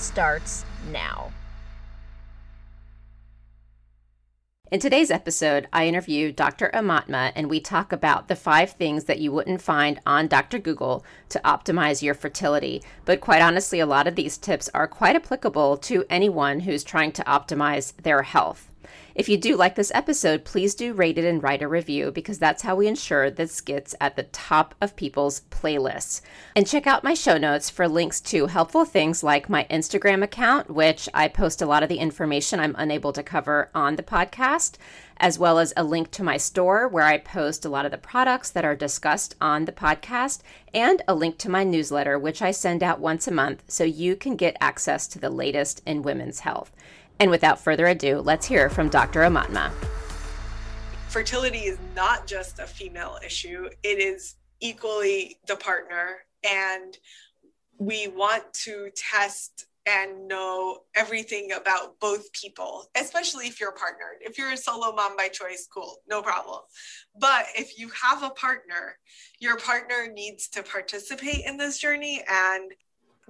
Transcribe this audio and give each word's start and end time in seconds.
starts 0.00 0.64
now. 0.90 1.30
In 4.72 4.78
today's 4.78 5.10
episode, 5.10 5.66
I 5.72 5.88
interview 5.88 6.30
Dr. 6.30 6.70
Aumatma 6.72 7.32
and 7.34 7.50
we 7.50 7.58
talk 7.58 7.90
about 7.92 8.28
the 8.28 8.36
five 8.36 8.70
things 8.70 9.06
that 9.06 9.18
you 9.18 9.32
wouldn't 9.32 9.60
find 9.60 9.98
on 10.06 10.28
Dr. 10.28 10.60
Google 10.60 11.04
to 11.30 11.40
optimize 11.44 12.02
your 12.02 12.14
fertility. 12.14 12.80
But 13.04 13.20
quite 13.20 13.42
honestly, 13.42 13.80
a 13.80 13.86
lot 13.86 14.06
of 14.06 14.14
these 14.14 14.38
tips 14.38 14.70
are 14.72 14.86
quite 14.86 15.16
applicable 15.16 15.76
to 15.78 16.04
anyone 16.08 16.60
who's 16.60 16.84
trying 16.84 17.10
to 17.12 17.24
optimize 17.24 17.96
their 17.96 18.22
health. 18.22 18.69
If 19.20 19.28
you 19.28 19.36
do 19.36 19.54
like 19.54 19.74
this 19.74 19.92
episode, 19.94 20.46
please 20.46 20.74
do 20.74 20.94
rate 20.94 21.18
it 21.18 21.26
and 21.26 21.42
write 21.42 21.60
a 21.60 21.68
review 21.68 22.10
because 22.10 22.38
that's 22.38 22.62
how 22.62 22.74
we 22.74 22.86
ensure 22.86 23.30
this 23.30 23.60
gets 23.60 23.94
at 24.00 24.16
the 24.16 24.22
top 24.22 24.74
of 24.80 24.96
people's 24.96 25.42
playlists. 25.50 26.22
And 26.56 26.66
check 26.66 26.86
out 26.86 27.04
my 27.04 27.12
show 27.12 27.36
notes 27.36 27.68
for 27.68 27.86
links 27.86 28.22
to 28.22 28.46
helpful 28.46 28.86
things 28.86 29.22
like 29.22 29.50
my 29.50 29.66
Instagram 29.70 30.22
account, 30.22 30.70
which 30.70 31.06
I 31.12 31.28
post 31.28 31.60
a 31.60 31.66
lot 31.66 31.82
of 31.82 31.90
the 31.90 31.98
information 31.98 32.60
I'm 32.60 32.74
unable 32.78 33.12
to 33.12 33.22
cover 33.22 33.68
on 33.74 33.96
the 33.96 34.02
podcast, 34.02 34.78
as 35.18 35.38
well 35.38 35.58
as 35.58 35.74
a 35.76 35.84
link 35.84 36.10
to 36.12 36.24
my 36.24 36.38
store 36.38 36.88
where 36.88 37.04
I 37.04 37.18
post 37.18 37.66
a 37.66 37.68
lot 37.68 37.84
of 37.84 37.90
the 37.90 37.98
products 37.98 38.48
that 38.48 38.64
are 38.64 38.74
discussed 38.74 39.34
on 39.38 39.66
the 39.66 39.72
podcast, 39.72 40.40
and 40.72 41.02
a 41.06 41.14
link 41.14 41.36
to 41.38 41.50
my 41.50 41.62
newsletter, 41.62 42.18
which 42.18 42.40
I 42.40 42.52
send 42.52 42.82
out 42.82 43.00
once 43.00 43.28
a 43.28 43.32
month 43.32 43.64
so 43.68 43.84
you 43.84 44.16
can 44.16 44.34
get 44.36 44.56
access 44.62 45.06
to 45.08 45.18
the 45.18 45.28
latest 45.28 45.82
in 45.84 46.00
women's 46.00 46.40
health. 46.40 46.72
And 47.20 47.30
without 47.30 47.60
further 47.60 47.86
ado, 47.86 48.20
let's 48.20 48.46
hear 48.46 48.70
from 48.70 48.88
Dr. 48.88 49.20
Aumatma. 49.20 49.70
Fertility 51.08 51.66
is 51.66 51.78
not 51.94 52.26
just 52.26 52.58
a 52.58 52.66
female 52.66 53.18
issue, 53.24 53.68
it 53.82 53.98
is 53.98 54.36
equally 54.60 55.36
the 55.46 55.56
partner. 55.56 56.16
And 56.50 56.96
we 57.78 58.08
want 58.08 58.44
to 58.64 58.88
test 58.96 59.66
and 59.86 60.28
know 60.28 60.78
everything 60.94 61.52
about 61.52 61.98
both 62.00 62.32
people, 62.32 62.86
especially 62.96 63.46
if 63.46 63.60
you're 63.60 63.72
partnered. 63.72 64.18
If 64.20 64.38
you're 64.38 64.52
a 64.52 64.56
solo 64.56 64.94
mom 64.94 65.16
by 65.16 65.28
choice, 65.28 65.68
cool, 65.72 65.96
no 66.08 66.22
problem. 66.22 66.60
But 67.18 67.46
if 67.54 67.78
you 67.78 67.90
have 68.02 68.22
a 68.22 68.30
partner, 68.30 68.96
your 69.40 69.58
partner 69.58 70.10
needs 70.10 70.48
to 70.50 70.62
participate 70.62 71.44
in 71.44 71.58
this 71.58 71.78
journey 71.78 72.22
and 72.28 72.72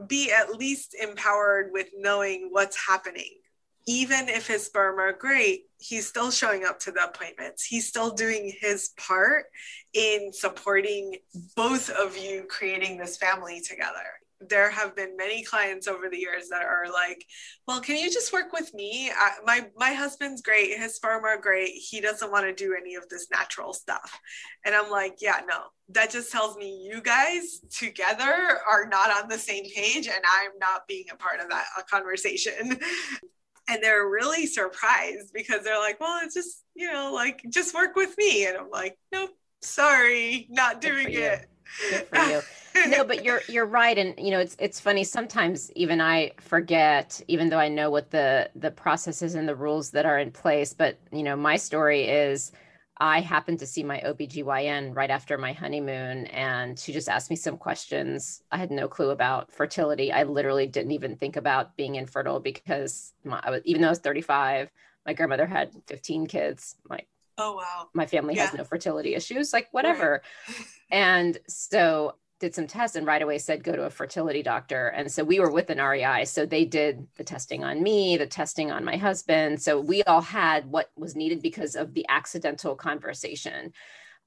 be 0.06 0.33
at 0.33 0.55
least 0.55 0.94
empowered 1.00 1.70
with 1.72 1.88
knowing 1.96 2.48
what's 2.50 2.77
happening 2.86 3.41
even 3.86 4.28
if 4.28 4.47
his 4.47 4.67
sperm 4.67 4.98
are 4.98 5.12
great, 5.12 5.64
he's 5.78 6.06
still 6.06 6.31
showing 6.31 6.64
up 6.64 6.78
to 6.81 6.92
the 6.92 7.05
appointments. 7.05 7.64
He's 7.64 7.89
still 7.89 8.11
doing 8.11 8.53
his 8.61 8.91
part 8.96 9.46
in 9.95 10.33
supporting 10.33 11.17
both 11.57 11.90
of 11.90 12.17
you 12.17 12.45
creating 12.48 12.98
this 12.98 13.17
family 13.17 13.61
together. 13.61 14.07
There 14.42 14.70
have 14.70 14.96
been 14.96 15.19
many 15.19 15.42
clients 15.42 15.86
over 15.86 16.08
the 16.08 16.17
years 16.17 16.48
that 16.48 16.63
are 16.63 16.90
like, 16.90 17.27
"Well, 17.67 17.80
can 17.80 17.96
you 17.96 18.11
just 18.11 18.33
work 18.33 18.55
with 18.55 18.73
me? 18.73 19.11
I, 19.14 19.33
my 19.45 19.69
my 19.77 19.92
husband's 19.92 20.40
great. 20.40 20.79
His 20.79 20.95
sperm 20.95 21.24
are 21.27 21.36
great. 21.36 21.73
He 21.73 22.01
doesn't 22.01 22.30
want 22.30 22.46
to 22.46 22.55
do 22.55 22.74
any 22.74 22.95
of 22.95 23.07
this 23.11 23.27
natural 23.30 23.74
stuff." 23.74 24.19
And 24.64 24.74
I'm 24.74 24.90
like, 24.90 25.17
"Yeah, 25.20 25.42
no. 25.46 25.64
That 25.90 26.11
just 26.11 26.33
tells 26.33 26.57
me 26.57 26.89
you 26.90 27.02
guys 27.02 27.61
together 27.70 28.61
are 28.67 28.86
not 28.86 29.11
on 29.11 29.29
the 29.29 29.39
same 29.39 29.64
page, 29.64 30.07
and 30.07 30.24
I'm 30.24 30.52
not 30.58 30.86
being 30.89 31.07
a 31.13 31.17
part 31.17 31.40
of 31.40 31.51
that 31.51 31.67
conversation." 31.90 32.79
and 33.70 33.83
they're 33.83 34.08
really 34.08 34.47
surprised 34.47 35.33
because 35.33 35.63
they're 35.63 35.79
like 35.79 35.98
well 36.01 36.20
it's 36.23 36.35
just 36.35 36.64
you 36.75 36.91
know 36.92 37.13
like 37.14 37.42
just 37.48 37.75
work 37.75 37.97
with 37.97 38.17
me 38.19 38.47
and 38.47 38.57
i'm 38.57 38.70
like 38.70 38.98
nope 39.13 39.31
sorry 39.63 40.47
not 40.51 40.81
doing 40.81 41.07
it 41.11 41.47
Good 41.91 42.07
for 42.08 42.19
you. 42.25 42.42
no, 42.89 43.05
but 43.05 43.25
you're 43.25 43.42
you're 43.48 43.67
right, 43.67 43.97
and 43.97 44.14
you 44.19 44.31
know 44.31 44.41
it's 44.41 44.57
it's 44.58 44.81
funny. 44.81 45.05
Sometimes 45.05 45.70
even 45.73 46.01
I 46.01 46.33
forget, 46.39 47.20
even 47.29 47.48
though 47.48 47.58
I 47.58 47.69
know 47.69 47.91
what 47.91 48.11
the 48.11 48.51
the 48.55 48.70
processes 48.70 49.35
and 49.35 49.48
the 49.48 49.55
rules 49.55 49.91
that 49.91 50.07
are 50.07 50.19
in 50.19 50.31
place. 50.31 50.75
But 50.75 50.98
you 51.13 51.23
know, 51.23 51.37
my 51.37 51.57
story 51.57 52.08
is 52.08 52.52
I 53.00 53.20
happened 53.20 53.58
to 53.61 53.66
see 53.66 53.83
my 53.83 53.98
OBGYN 54.05 54.94
right 54.94 55.11
after 55.11 55.38
my 55.38 55.55
honeymoon, 55.55 56.27
and 56.27 56.78
she 56.78 56.92
just 56.92 57.08
asked 57.08 57.30
me 57.30 57.36
some 57.36 57.56
questions. 57.56 58.42
I 58.52 58.58
had 58.58 58.70
no 58.70 58.88
clue 58.88 59.08
about 59.08 59.50
fertility. 59.50 60.12
I 60.12 60.24
literally 60.24 60.66
didn't 60.66 60.92
even 60.92 61.16
think 61.16 61.36
about 61.36 61.77
being 61.78 61.94
infertile 61.94 62.40
because 62.40 63.14
my, 63.24 63.40
I 63.42 63.50
was, 63.50 63.62
even 63.64 63.80
though 63.80 63.89
I 63.89 63.92
was 63.92 64.00
35, 64.00 64.70
my 65.06 65.14
grandmother 65.14 65.46
had 65.46 65.72
15 65.86 66.27
kids. 66.27 66.77
My 66.90 67.00
oh 67.39 67.55
wow, 67.56 67.89
my 67.94 68.05
family 68.05 68.34
yeah. 68.34 68.46
has 68.46 68.55
no 68.55 68.64
fertility 68.64 69.14
issues, 69.14 69.55
like 69.55 69.68
whatever. 69.72 70.22
Right. 70.46 70.56
and 70.90 71.39
so 71.48 72.16
did 72.40 72.55
some 72.55 72.67
tests 72.67 72.96
and 72.96 73.06
right 73.06 73.23
away 73.23 73.39
said 73.39 73.62
go 73.62 73.77
to 73.77 73.84
a 73.84 73.90
fertility 73.90 74.42
doctor. 74.42 74.89
And 74.89 75.12
so 75.12 75.23
we 75.23 75.39
were 75.39 75.52
with 75.52 75.70
an 75.70 75.78
REI. 75.78 76.24
So 76.24 76.46
they 76.46 76.64
did 76.64 77.06
the 77.17 77.24
testing 77.24 77.62
on 77.62 77.83
me, 77.83 78.17
the 78.17 78.27
testing 78.27 78.73
on 78.73 78.84
my 78.84 78.96
husband. 78.96 79.62
So 79.62 79.78
we 79.78 80.02
all 80.05 80.23
had 80.23 80.67
what 80.67 80.90
was 80.96 81.14
needed 81.14 81.42
because 81.42 81.77
of 81.77 81.92
the 81.92 82.06
accidental 82.08 82.74
conversation. 82.74 83.73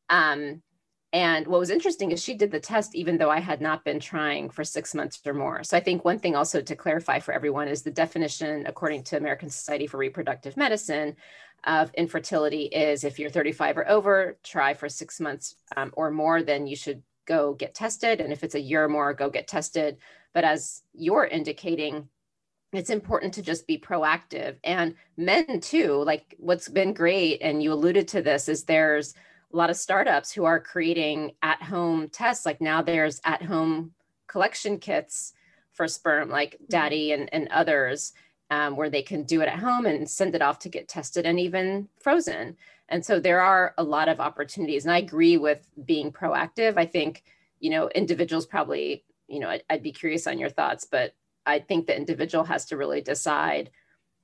Um, 0.09 0.61
and 1.11 1.45
what 1.45 1.59
was 1.59 1.69
interesting 1.69 2.11
is 2.11 2.23
she 2.23 2.33
did 2.33 2.51
the 2.51 2.59
test 2.59 2.95
even 2.95 3.17
though 3.17 3.29
I 3.29 3.39
had 3.39 3.61
not 3.61 3.83
been 3.83 3.99
trying 3.99 4.49
for 4.49 4.63
six 4.63 4.95
months 4.95 5.19
or 5.25 5.33
more. 5.33 5.63
So 5.63 5.75
I 5.77 5.79
think 5.79 6.05
one 6.05 6.19
thing 6.19 6.35
also 6.35 6.61
to 6.61 6.75
clarify 6.75 7.19
for 7.19 7.33
everyone 7.33 7.67
is 7.67 7.83
the 7.83 7.91
definition, 7.91 8.65
according 8.65 9.03
to 9.05 9.17
American 9.17 9.49
Society 9.49 9.85
for 9.85 9.97
Reproductive 9.97 10.57
Medicine, 10.57 11.15
of 11.65 11.91
infertility 11.93 12.63
is 12.63 13.03
if 13.03 13.19
you're 13.19 13.29
35 13.29 13.77
or 13.77 13.89
over, 13.89 14.37
try 14.43 14.73
for 14.73 14.89
six 14.89 15.19
months 15.19 15.55
um, 15.77 15.91
or 15.95 16.11
more, 16.11 16.43
then 16.43 16.67
you 16.67 16.75
should 16.75 17.01
go 17.25 17.53
get 17.53 17.73
tested. 17.73 18.21
And 18.21 18.33
if 18.33 18.43
it's 18.43 18.55
a 18.55 18.61
year 18.61 18.85
or 18.85 18.89
more, 18.89 19.13
go 19.13 19.29
get 19.29 19.47
tested. 19.47 19.97
But 20.33 20.43
as 20.43 20.83
you're 20.93 21.25
indicating, 21.25 22.09
it's 22.71 22.89
important 22.89 23.35
to 23.35 23.41
just 23.41 23.67
be 23.67 23.77
proactive. 23.77 24.55
And 24.63 24.95
men, 25.15 25.59
too, 25.59 26.03
like 26.03 26.35
what's 26.39 26.67
been 26.67 26.93
great, 26.93 27.41
and 27.41 27.61
you 27.61 27.71
alluded 27.71 28.07
to 28.09 28.21
this, 28.21 28.49
is 28.49 28.63
there's 28.63 29.13
a 29.53 29.55
lot 29.55 29.69
of 29.69 29.75
startups 29.75 30.31
who 30.31 30.45
are 30.45 30.59
creating 30.59 31.33
at 31.43 31.61
home 31.61 32.09
tests. 32.09 32.45
Like 32.45 32.61
now 32.61 32.81
there's 32.81 33.21
at 33.23 33.43
home 33.43 33.93
collection 34.27 34.79
kits 34.79 35.33
for 35.73 35.87
sperm, 35.87 36.29
like 36.29 36.55
mm-hmm. 36.55 36.75
Dadi 36.75 37.13
and, 37.13 37.29
and 37.31 37.47
others, 37.49 38.13
um, 38.49 38.75
where 38.75 38.89
they 38.89 39.03
can 39.03 39.23
do 39.23 39.41
it 39.41 39.47
at 39.47 39.59
home 39.59 39.85
and 39.85 40.09
send 40.09 40.33
it 40.33 40.41
off 40.41 40.59
to 40.59 40.69
get 40.69 40.87
tested 40.87 41.25
and 41.25 41.39
even 41.39 41.87
frozen. 41.99 42.57
And 42.89 43.05
so 43.05 43.19
there 43.19 43.41
are 43.41 43.73
a 43.77 43.83
lot 43.83 44.09
of 44.09 44.19
opportunities. 44.19 44.85
And 44.85 44.91
I 44.93 44.97
agree 44.97 45.37
with 45.37 45.67
being 45.85 46.11
proactive. 46.11 46.77
I 46.77 46.85
think, 46.85 47.23
you 47.59 47.69
know, 47.69 47.89
individuals 47.89 48.45
probably, 48.45 49.03
you 49.27 49.39
know, 49.39 49.49
I'd, 49.49 49.63
I'd 49.69 49.83
be 49.83 49.91
curious 49.91 50.27
on 50.27 50.37
your 50.37 50.49
thoughts, 50.49 50.85
but 50.89 51.15
I 51.45 51.59
think 51.59 51.87
the 51.87 51.95
individual 51.95 52.43
has 52.45 52.65
to 52.65 52.77
really 52.77 53.01
decide 53.01 53.71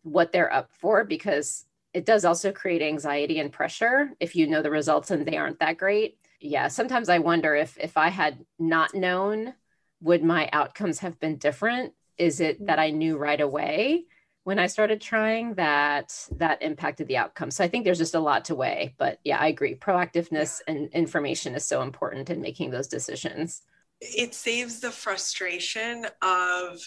what 0.04 0.32
they're 0.32 0.54
up 0.54 0.70
for 0.72 1.04
because 1.04 1.66
it 1.94 2.06
does 2.06 2.26
also 2.26 2.52
create 2.52 2.82
anxiety 2.82 3.40
and 3.40 3.52
pressure 3.52 4.12
if 4.20 4.36
you 4.36 4.48
know 4.48 4.62
the 4.62 4.72
results 4.72 5.12
and 5.12 5.26
they 5.26 5.38
aren't 5.38 5.60
that 5.60 5.78
great. 5.78 6.18
Yeah, 6.40 6.68
sometimes 6.68 7.10
I 7.10 7.20
wonder 7.20 7.56
if 7.56 7.78
if 7.78 7.98
I 7.98 8.10
had 8.10 8.46
not 8.58 8.94
known, 8.94 9.54
would 10.02 10.24
my 10.24 10.50
outcomes 10.54 11.00
have 11.00 11.20
been 11.20 11.38
different? 11.38 11.94
Is 12.18 12.40
it 12.40 12.62
mm. 12.62 12.68
that 12.68 12.80
I 12.80 12.92
knew 12.92 13.18
right 13.18 13.42
away? 13.42 14.06
When 14.50 14.58
I 14.58 14.66
started 14.66 15.00
trying 15.00 15.54
that 15.54 16.28
that 16.38 16.64
impacted 16.64 17.08
the 17.08 17.18
outcome. 17.18 17.52
So 17.52 17.64
I 17.64 17.68
think 17.68 17.86
there's 17.86 18.00
just 18.00 18.16
a 18.16 18.20
lot 18.20 18.46
to 18.46 18.56
weigh. 18.56 18.96
But 18.98 19.20
yeah, 19.24 19.38
I 19.38 19.46
agree. 19.46 19.76
Proactiveness 19.76 20.60
and 20.68 20.90
information 20.90 21.54
is 21.54 21.64
so 21.64 21.84
important 21.84 22.32
in 22.32 22.42
making 22.42 22.72
those 22.72 22.88
decisions. 22.88 23.62
It 24.02 24.34
saves 24.34 24.80
the 24.80 24.90
frustration 24.90 26.08
of 26.24 26.80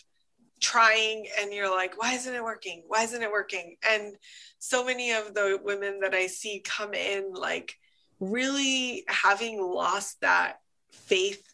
trying 0.58 1.28
and 1.38 1.52
you're 1.52 1.70
like, 1.70 2.02
why 2.02 2.14
isn't 2.14 2.34
it 2.34 2.42
working? 2.42 2.82
Why 2.88 3.04
isn't 3.04 3.22
it 3.22 3.30
working? 3.30 3.76
And 3.88 4.16
so 4.58 4.84
many 4.84 5.12
of 5.12 5.32
the 5.32 5.60
women 5.62 6.00
that 6.00 6.14
I 6.14 6.26
see 6.26 6.64
come 6.64 6.94
in 6.94 7.32
like 7.32 7.76
really 8.18 9.04
having 9.06 9.62
lost 9.62 10.20
that 10.22 10.56
faith 10.90 11.44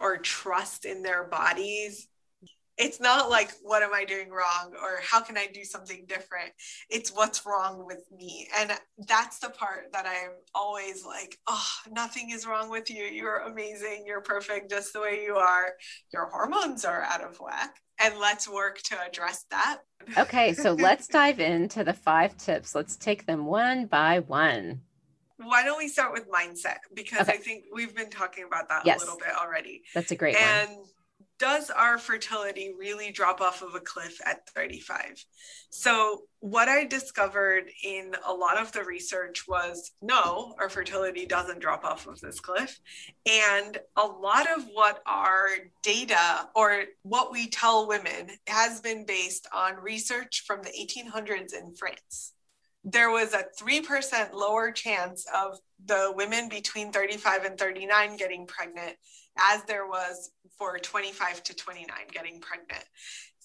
or 0.00 0.18
trust 0.18 0.84
in 0.84 1.02
their 1.02 1.24
bodies 1.24 2.06
it's 2.80 3.00
not 3.00 3.30
like 3.30 3.50
what 3.62 3.82
am 3.82 3.92
i 3.94 4.04
doing 4.04 4.30
wrong? 4.30 4.72
Or 4.82 5.00
how 5.02 5.20
can 5.20 5.36
i 5.36 5.46
do 5.52 5.64
something 5.64 6.04
different? 6.08 6.50
It's 6.88 7.10
what's 7.14 7.44
wrong 7.46 7.84
with 7.86 8.04
me. 8.16 8.48
And 8.58 8.72
that's 9.06 9.38
the 9.38 9.50
part 9.50 9.92
that 9.92 10.06
i'm 10.06 10.32
always 10.54 11.04
like 11.04 11.38
oh 11.46 11.68
nothing 11.92 12.30
is 12.30 12.46
wrong 12.46 12.70
with 12.70 12.90
you. 12.90 13.04
You're 13.04 13.38
amazing. 13.40 14.04
You're 14.06 14.22
perfect 14.22 14.70
just 14.70 14.92
the 14.92 15.00
way 15.00 15.22
you 15.24 15.36
are. 15.36 15.74
Your 16.12 16.26
hormones 16.30 16.84
are 16.84 17.02
out 17.02 17.22
of 17.22 17.36
whack. 17.38 17.76
And 18.02 18.18
let's 18.18 18.48
work 18.48 18.78
to 18.84 18.96
address 19.06 19.44
that. 19.50 19.78
Okay 20.16 20.54
so 20.54 20.72
let's 20.88 21.06
dive 21.06 21.38
into 21.38 21.84
the 21.84 21.92
five 21.92 22.36
tips. 22.36 22.74
Let's 22.74 22.96
take 22.96 23.26
them 23.26 23.44
one 23.46 23.86
by 23.86 24.20
one. 24.20 24.80
Why 25.42 25.64
don't 25.64 25.78
we 25.78 25.88
start 25.88 26.12
with 26.12 26.30
mindset? 26.30 26.78
Because 26.94 27.22
Okay. 27.28 27.32
i 27.32 27.36
think 27.36 27.64
we've 27.72 27.94
been 27.94 28.10
talking 28.10 28.44
about 28.44 28.68
that 28.68 28.84
Yes. 28.84 28.98
a 29.00 29.04
little 29.04 29.18
bit 29.18 29.34
already. 29.40 29.82
That's 29.94 30.10
a 30.10 30.16
great 30.16 30.34
one. 30.34 30.44
And 30.44 30.70
does 31.40 31.70
our 31.70 31.96
fertility 31.96 32.74
really 32.78 33.10
drop 33.10 33.40
off 33.40 33.62
of 33.62 33.74
a 33.74 33.80
cliff 33.80 34.20
at 34.24 34.48
35? 34.50 35.24
So, 35.70 36.24
what 36.40 36.68
I 36.68 36.84
discovered 36.84 37.70
in 37.82 38.14
a 38.26 38.32
lot 38.32 38.58
of 38.58 38.72
the 38.72 38.84
research 38.84 39.48
was 39.48 39.92
no, 40.02 40.54
our 40.58 40.68
fertility 40.68 41.26
doesn't 41.26 41.60
drop 41.60 41.84
off 41.84 42.06
of 42.06 42.20
this 42.20 42.40
cliff. 42.40 42.78
And 43.26 43.78
a 43.96 44.06
lot 44.06 44.46
of 44.50 44.64
what 44.72 45.02
our 45.06 45.48
data 45.82 46.48
or 46.54 46.84
what 47.02 47.32
we 47.32 47.48
tell 47.48 47.88
women 47.88 48.28
has 48.46 48.80
been 48.80 49.04
based 49.06 49.48
on 49.52 49.76
research 49.76 50.44
from 50.46 50.62
the 50.62 50.70
1800s 50.70 51.54
in 51.54 51.74
France. 51.74 52.34
There 52.84 53.10
was 53.10 53.34
a 53.34 53.44
3% 53.60 54.32
lower 54.32 54.72
chance 54.72 55.26
of 55.34 55.58
the 55.84 56.12
women 56.14 56.48
between 56.48 56.92
35 56.92 57.44
and 57.44 57.58
39 57.58 58.16
getting 58.16 58.46
pregnant 58.46 58.96
as 59.38 59.62
there 59.64 59.86
was 59.86 60.30
for 60.58 60.78
25 60.78 61.42
to 61.44 61.54
29 61.54 61.86
getting 62.12 62.40
pregnant. 62.40 62.84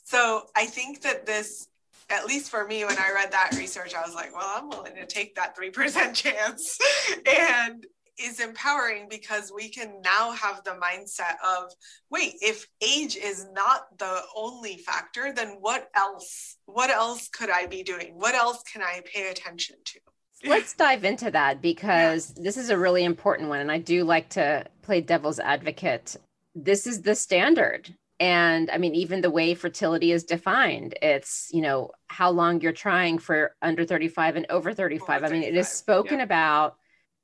So 0.03 0.43
I 0.55 0.65
think 0.65 1.01
that 1.01 1.25
this, 1.25 1.67
at 2.09 2.25
least 2.25 2.51
for 2.51 2.65
me, 2.65 2.85
when 2.85 2.97
I 2.97 3.11
read 3.13 3.31
that 3.31 3.55
research, 3.57 3.93
I 3.95 4.01
was 4.05 4.13
like, 4.13 4.33
well, 4.35 4.51
I'm 4.55 4.69
willing 4.69 4.95
to 4.95 5.05
take 5.05 5.35
that 5.35 5.57
3% 5.57 6.13
chance. 6.13 6.77
and 7.25 7.85
is 8.19 8.39
empowering 8.39 9.07
because 9.09 9.51
we 9.53 9.69
can 9.69 10.01
now 10.03 10.31
have 10.31 10.63
the 10.63 10.71
mindset 10.71 11.35
of 11.45 11.71
wait 12.09 12.35
if 12.41 12.67
age 12.81 13.15
is 13.15 13.47
not 13.53 13.97
the 13.97 14.21
only 14.35 14.77
factor 14.77 15.33
then 15.33 15.57
what 15.59 15.89
else 15.95 16.57
what 16.65 16.89
else 16.89 17.27
could 17.29 17.49
i 17.49 17.65
be 17.65 17.83
doing? 17.83 18.13
What 18.15 18.35
else 18.35 18.63
can 18.63 18.81
i 18.81 19.01
pay 19.05 19.29
attention 19.29 19.77
to? 19.85 19.99
Let's 20.45 20.73
dive 20.73 21.05
into 21.05 21.31
that 21.31 21.61
because 21.61 22.33
this 22.35 22.57
is 22.57 22.69
a 22.69 22.77
really 22.77 23.03
important 23.03 23.49
one 23.49 23.59
and 23.59 23.71
i 23.71 23.79
do 23.79 24.03
like 24.03 24.29
to 24.29 24.65
play 24.81 25.01
devil's 25.01 25.39
advocate. 25.39 26.15
This 26.53 26.87
is 26.87 27.01
the 27.01 27.15
standard 27.15 27.93
and 28.19 28.69
i 28.71 28.77
mean 28.77 28.95
even 28.95 29.21
the 29.21 29.29
way 29.29 29.53
fertility 29.53 30.11
is 30.11 30.23
defined 30.23 30.97
it's 31.01 31.49
you 31.51 31.61
know 31.61 31.91
how 32.07 32.29
long 32.29 32.61
you're 32.61 32.71
trying 32.71 33.17
for 33.17 33.53
under 33.61 33.83
35 33.83 34.37
and 34.37 34.45
over 34.49 34.73
35 34.73 35.17
Over 35.17 35.25
i 35.25 35.29
mean 35.29 35.43
it 35.43 35.55
is 35.55 35.67
spoken 35.67 36.19
yeah. 36.19 36.23
about 36.23 36.77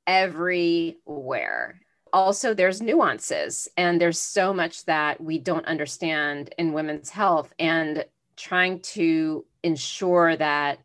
everywhere. 0.06 1.80
Also 2.12 2.52
there's 2.52 2.82
nuances 2.82 3.68
and 3.76 4.00
there's 4.00 4.20
so 4.20 4.52
much 4.52 4.84
that 4.84 5.20
we 5.22 5.38
don't 5.38 5.66
understand 5.66 6.54
in 6.58 6.72
women's 6.72 7.08
health 7.10 7.52
and 7.58 8.04
trying 8.36 8.80
to 8.80 9.44
ensure 9.62 10.36
that 10.36 10.78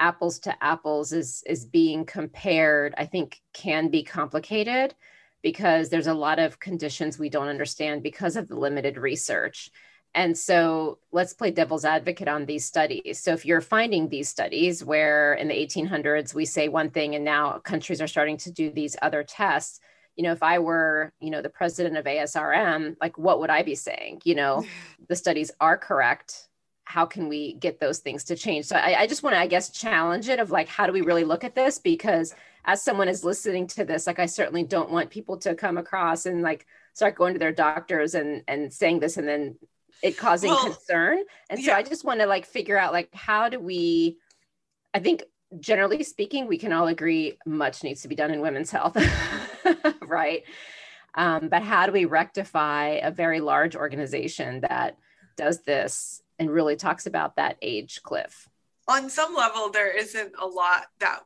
apples 0.00 0.38
to 0.38 0.64
apples 0.64 1.12
is 1.12 1.42
is 1.46 1.64
being 1.64 2.04
compared 2.04 2.94
i 2.98 3.04
think 3.04 3.40
can 3.52 3.88
be 3.88 4.02
complicated 4.02 4.94
because 5.42 5.88
there's 5.88 6.06
a 6.06 6.14
lot 6.14 6.38
of 6.38 6.60
conditions 6.60 7.18
we 7.18 7.28
don't 7.28 7.48
understand 7.48 8.02
because 8.02 8.36
of 8.36 8.48
the 8.48 8.56
limited 8.56 8.96
research 8.96 9.70
and 10.18 10.36
so 10.36 10.98
let's 11.12 11.32
play 11.32 11.52
devil's 11.52 11.84
advocate 11.84 12.26
on 12.26 12.44
these 12.44 12.64
studies. 12.64 13.20
So 13.20 13.32
if 13.34 13.46
you're 13.46 13.60
finding 13.60 14.08
these 14.08 14.28
studies 14.28 14.84
where 14.84 15.34
in 15.34 15.46
the 15.46 15.54
1800s 15.54 16.34
we 16.34 16.44
say 16.44 16.66
one 16.66 16.90
thing 16.90 17.14
and 17.14 17.24
now 17.24 17.60
countries 17.60 18.02
are 18.02 18.08
starting 18.08 18.36
to 18.38 18.50
do 18.50 18.68
these 18.68 18.96
other 19.00 19.22
tests 19.22 19.78
you 20.16 20.24
know 20.24 20.32
if 20.32 20.42
i 20.42 20.58
were 20.58 21.12
you 21.20 21.30
know 21.30 21.40
the 21.40 21.48
president 21.48 21.96
of 21.96 22.04
asrm 22.04 22.96
like 23.00 23.16
what 23.16 23.38
would 23.38 23.50
i 23.50 23.62
be 23.62 23.76
saying? 23.76 24.20
You 24.24 24.34
know 24.34 24.64
the 25.08 25.14
studies 25.14 25.52
are 25.60 25.78
correct. 25.78 26.48
How 26.82 27.06
can 27.06 27.28
we 27.28 27.54
get 27.54 27.78
those 27.78 28.00
things 28.00 28.24
to 28.24 28.34
change? 28.34 28.64
So 28.64 28.74
i, 28.74 29.02
I 29.02 29.06
just 29.06 29.22
want 29.22 29.34
to 29.34 29.40
i 29.40 29.46
guess 29.46 29.70
challenge 29.70 30.28
it 30.28 30.40
of 30.40 30.50
like 30.50 30.66
how 30.66 30.86
do 30.88 30.92
we 30.92 31.02
really 31.02 31.24
look 31.24 31.44
at 31.44 31.54
this? 31.54 31.78
Because 31.78 32.34
as 32.64 32.82
someone 32.82 33.08
is 33.08 33.22
listening 33.22 33.68
to 33.68 33.84
this 33.84 34.08
like 34.08 34.18
i 34.18 34.26
certainly 34.26 34.64
don't 34.64 34.90
want 34.90 35.08
people 35.10 35.36
to 35.38 35.54
come 35.54 35.78
across 35.78 36.26
and 36.26 36.42
like 36.42 36.66
start 36.92 37.14
going 37.14 37.32
to 37.34 37.38
their 37.38 37.52
doctors 37.52 38.14
and 38.14 38.42
and 38.48 38.72
saying 38.72 38.98
this 38.98 39.16
and 39.16 39.28
then 39.28 39.56
it 40.02 40.16
causing 40.16 40.50
Well, 40.50 40.64
concern. 40.64 41.24
And 41.50 41.60
so 41.60 41.70
yeah. 41.70 41.76
i 41.76 41.82
just 41.82 42.04
want 42.04 42.20
to 42.20 42.26
like 42.26 42.46
figure 42.46 42.78
out 42.78 42.92
like 42.92 43.12
how 43.14 43.48
do 43.48 43.58
we 43.58 44.18
i 44.94 44.98
think 44.98 45.22
generally 45.58 46.02
speaking 46.02 46.46
we 46.46 46.58
can 46.58 46.72
all 46.72 46.88
agree 46.88 47.38
much 47.46 47.82
needs 47.82 48.02
to 48.02 48.08
be 48.08 48.14
done 48.14 48.30
in 48.30 48.40
women's 48.40 48.70
health 48.70 48.96
right? 50.06 50.44
Um, 51.14 51.48
but 51.48 51.62
how 51.62 51.86
do 51.86 51.92
we 51.92 52.04
rectify 52.04 53.00
a 53.02 53.10
very 53.10 53.40
large 53.40 53.74
organization 53.74 54.60
that 54.60 54.96
does 55.36 55.62
this 55.62 56.22
and 56.38 56.50
really 56.50 56.76
talks 56.76 57.06
about 57.06 57.36
that 57.36 57.56
age 57.62 58.02
cliff 58.02 58.48
on 58.88 59.10
some 59.10 59.34
level 59.34 59.70
there 59.70 59.94
isn't 59.96 60.32
a 60.40 60.46
lot 60.46 60.86
that 60.98 61.20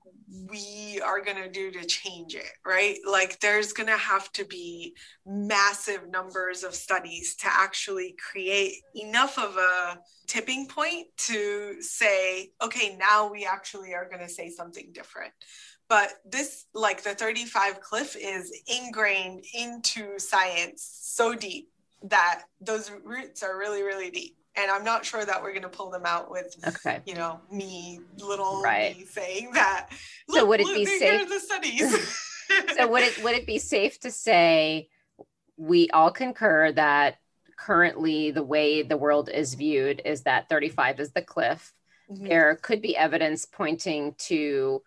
we 0.50 1.00
are 1.04 1.22
going 1.22 1.36
to 1.36 1.48
do 1.48 1.70
to 1.70 1.86
change 1.86 2.34
it 2.34 2.52
right? 2.66 2.96
Like 3.08 3.38
there's 3.40 3.72
going 3.72 3.88
to 3.88 3.96
have 3.96 4.32
to 4.32 4.44
be 4.44 4.94
massive 5.24 6.08
numbers 6.10 6.64
of 6.64 6.74
studies 6.74 7.36
to 7.36 7.46
actually 7.46 8.16
create 8.18 8.74
enough 8.94 9.38
of 9.38 9.56
a 9.56 9.98
tipping 10.26 10.66
point 10.66 11.06
to 11.16 11.80
say 11.80 12.50
okay 12.62 12.96
now 12.96 13.30
we 13.30 13.46
actually 13.46 13.94
are 13.94 14.08
going 14.08 14.26
to 14.26 14.32
say 14.32 14.50
something 14.50 14.90
different. 14.92 15.32
But 15.88 16.14
this 16.24 16.64
like 16.74 17.02
the 17.02 17.14
35 17.14 17.80
cliff 17.80 18.16
is 18.18 18.52
ingrained 18.66 19.44
into 19.54 20.18
science 20.18 20.88
so 21.02 21.34
deep 21.34 21.68
that 22.04 22.44
those 22.60 22.90
roots 23.04 23.42
are 23.42 23.58
really 23.58 23.82
really 23.82 24.10
deep 24.10 24.36
and 24.56 24.70
i'm 24.70 24.84
not 24.84 25.04
sure 25.04 25.24
that 25.24 25.42
we're 25.42 25.50
going 25.52 25.62
to 25.62 25.68
pull 25.68 25.90
them 25.90 26.02
out 26.04 26.30
with 26.30 26.54
okay. 26.66 27.00
you 27.06 27.14
know 27.14 27.40
me 27.50 28.00
little 28.18 28.62
Right. 28.62 28.96
me 28.96 29.04
saying 29.04 29.52
that. 29.52 29.88
So 30.28 30.40
"Look, 30.40 30.48
would 30.48 30.60
it 30.60 30.74
be 30.74 30.84
safe- 30.86 31.28
the 31.28 31.40
studies. 31.40 32.28
So 32.76 32.86
would 32.86 33.02
it 33.02 33.22
would 33.24 33.34
it 33.34 33.46
be 33.46 33.58
safe 33.58 33.98
to 34.00 34.10
say 34.10 34.88
we 35.56 35.88
all 35.90 36.10
concur 36.10 36.70
that 36.72 37.16
currently 37.56 38.30
the 38.30 38.42
way 38.42 38.82
the 38.82 38.96
world 38.96 39.30
is 39.30 39.54
viewed 39.54 40.02
is 40.04 40.22
that 40.24 40.48
35 40.50 41.00
is 41.00 41.12
the 41.12 41.22
cliff? 41.22 41.72
Mhm. 42.10 42.28
there 42.28 42.56
could 42.56 42.82
be 42.82 42.94
evidence 42.96 43.46
pointing 43.46 44.14
to 44.18 44.82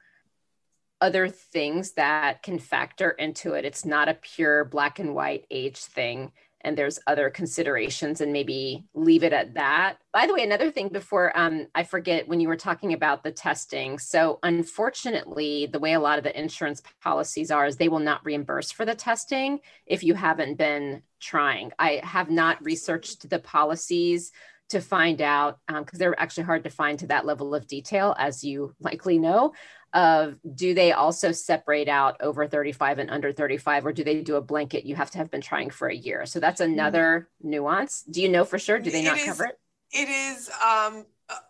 other 1.02 1.28
things 1.28 1.94
that 1.94 2.44
can 2.44 2.60
factor 2.60 3.10
into 3.12 3.54
it. 3.54 3.66
It's 3.66 3.84
not 3.86 4.10
a 4.10 4.14
pure 4.14 4.64
black 4.66 5.00
and 5.00 5.16
white 5.16 5.46
age 5.50 5.78
thing 5.80 6.34
and 6.66 6.78
there's 6.78 7.00
other 7.08 7.30
considerations 7.30 8.20
and 8.20 8.34
maybe 8.34 8.84
leave 8.94 9.24
it 9.24 9.32
at 9.32 9.54
that. 9.54 9.98
By 10.12 10.28
the 10.28 10.34
way 10.34 10.44
another 10.44 10.72
thing 10.72 10.90
before 10.90 11.32
um, 11.38 11.68
i 11.76 11.84
forget 11.84 12.28
when 12.28 12.40
you 12.40 12.48
were 12.48 12.58
talking 12.58 12.94
about 12.94 13.24
the 13.24 13.32
testing. 13.32 14.00
So 14.00 14.40
unfortunately 14.44 15.68
the 15.68 15.80
way 15.80 15.94
a 15.94 16.00
lot 16.00 16.18
of 16.18 16.24
the 16.24 16.38
insurance 16.38 16.82
policies 17.02 17.52
are 17.52 17.68
is 17.68 17.78
they 17.78 17.90
will 17.90 18.00
not 18.00 18.26
reimburse 18.26 18.72
for 18.72 18.84
the 18.84 18.96
testing 18.96 19.60
if 19.86 20.04
you 20.04 20.16
haven't 20.16 20.58
been 20.58 21.04
trying. 21.20 21.72
I 21.80 22.02
have 22.04 22.30
not 22.30 22.64
researched 22.64 23.30
the 23.30 23.40
policies 23.40 24.32
to 24.70 24.82
find 24.82 25.22
out 25.22 25.60
because 25.68 26.00
they're 26.00 26.20
actually 26.20 26.44
hard 26.44 26.64
to 26.64 26.70
find 26.70 27.00
to 27.00 27.08
that 27.08 27.26
level 27.26 27.54
of 27.54 27.68
detail 27.68 28.16
as 28.18 28.44
you 28.44 28.74
likely 28.80 29.20
know 29.20 29.54
of 29.94 30.36
do 30.56 30.74
they 30.74 30.92
also 30.92 31.32
separate 31.32 31.88
out 31.88 32.18
over 32.20 32.48
35 32.48 33.00
and 33.00 33.10
under 33.10 33.32
35 33.32 33.86
or 33.86 33.94
do 33.94 34.04
they 34.04 34.22
do 34.22 34.36
a 34.36 34.42
blanket 34.42 34.86
you 34.86 34.96
have 34.96 35.10
to 35.12 35.18
have 35.18 35.32
been 35.32 35.42
trying 35.42 35.70
for 35.70 35.88
a 35.88 35.96
year. 35.96 36.26
So 36.26 36.40
that's 36.40 36.60
another 36.60 37.30
nuance. 37.42 38.02
Do 38.10 38.22
you 38.22 38.28
know 38.30 38.44
for 38.44 38.60
sure? 38.60 38.80
Do 38.80 38.92
they 38.92 39.02
It 39.02 39.06
not 39.06 39.18
is- 39.20 39.26
cover 39.26 39.46
it? 39.46 39.60
it 39.94 40.10
is 40.10 40.50
um 40.66 41.06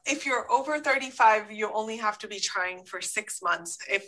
if 0.05 0.25
you're 0.25 0.49
over 0.51 0.79
35 0.79 1.51
you 1.51 1.71
only 1.73 1.97
have 1.97 2.17
to 2.19 2.27
be 2.27 2.39
trying 2.39 2.83
for 2.85 3.01
six 3.01 3.41
months. 3.41 3.77
If 3.89 4.05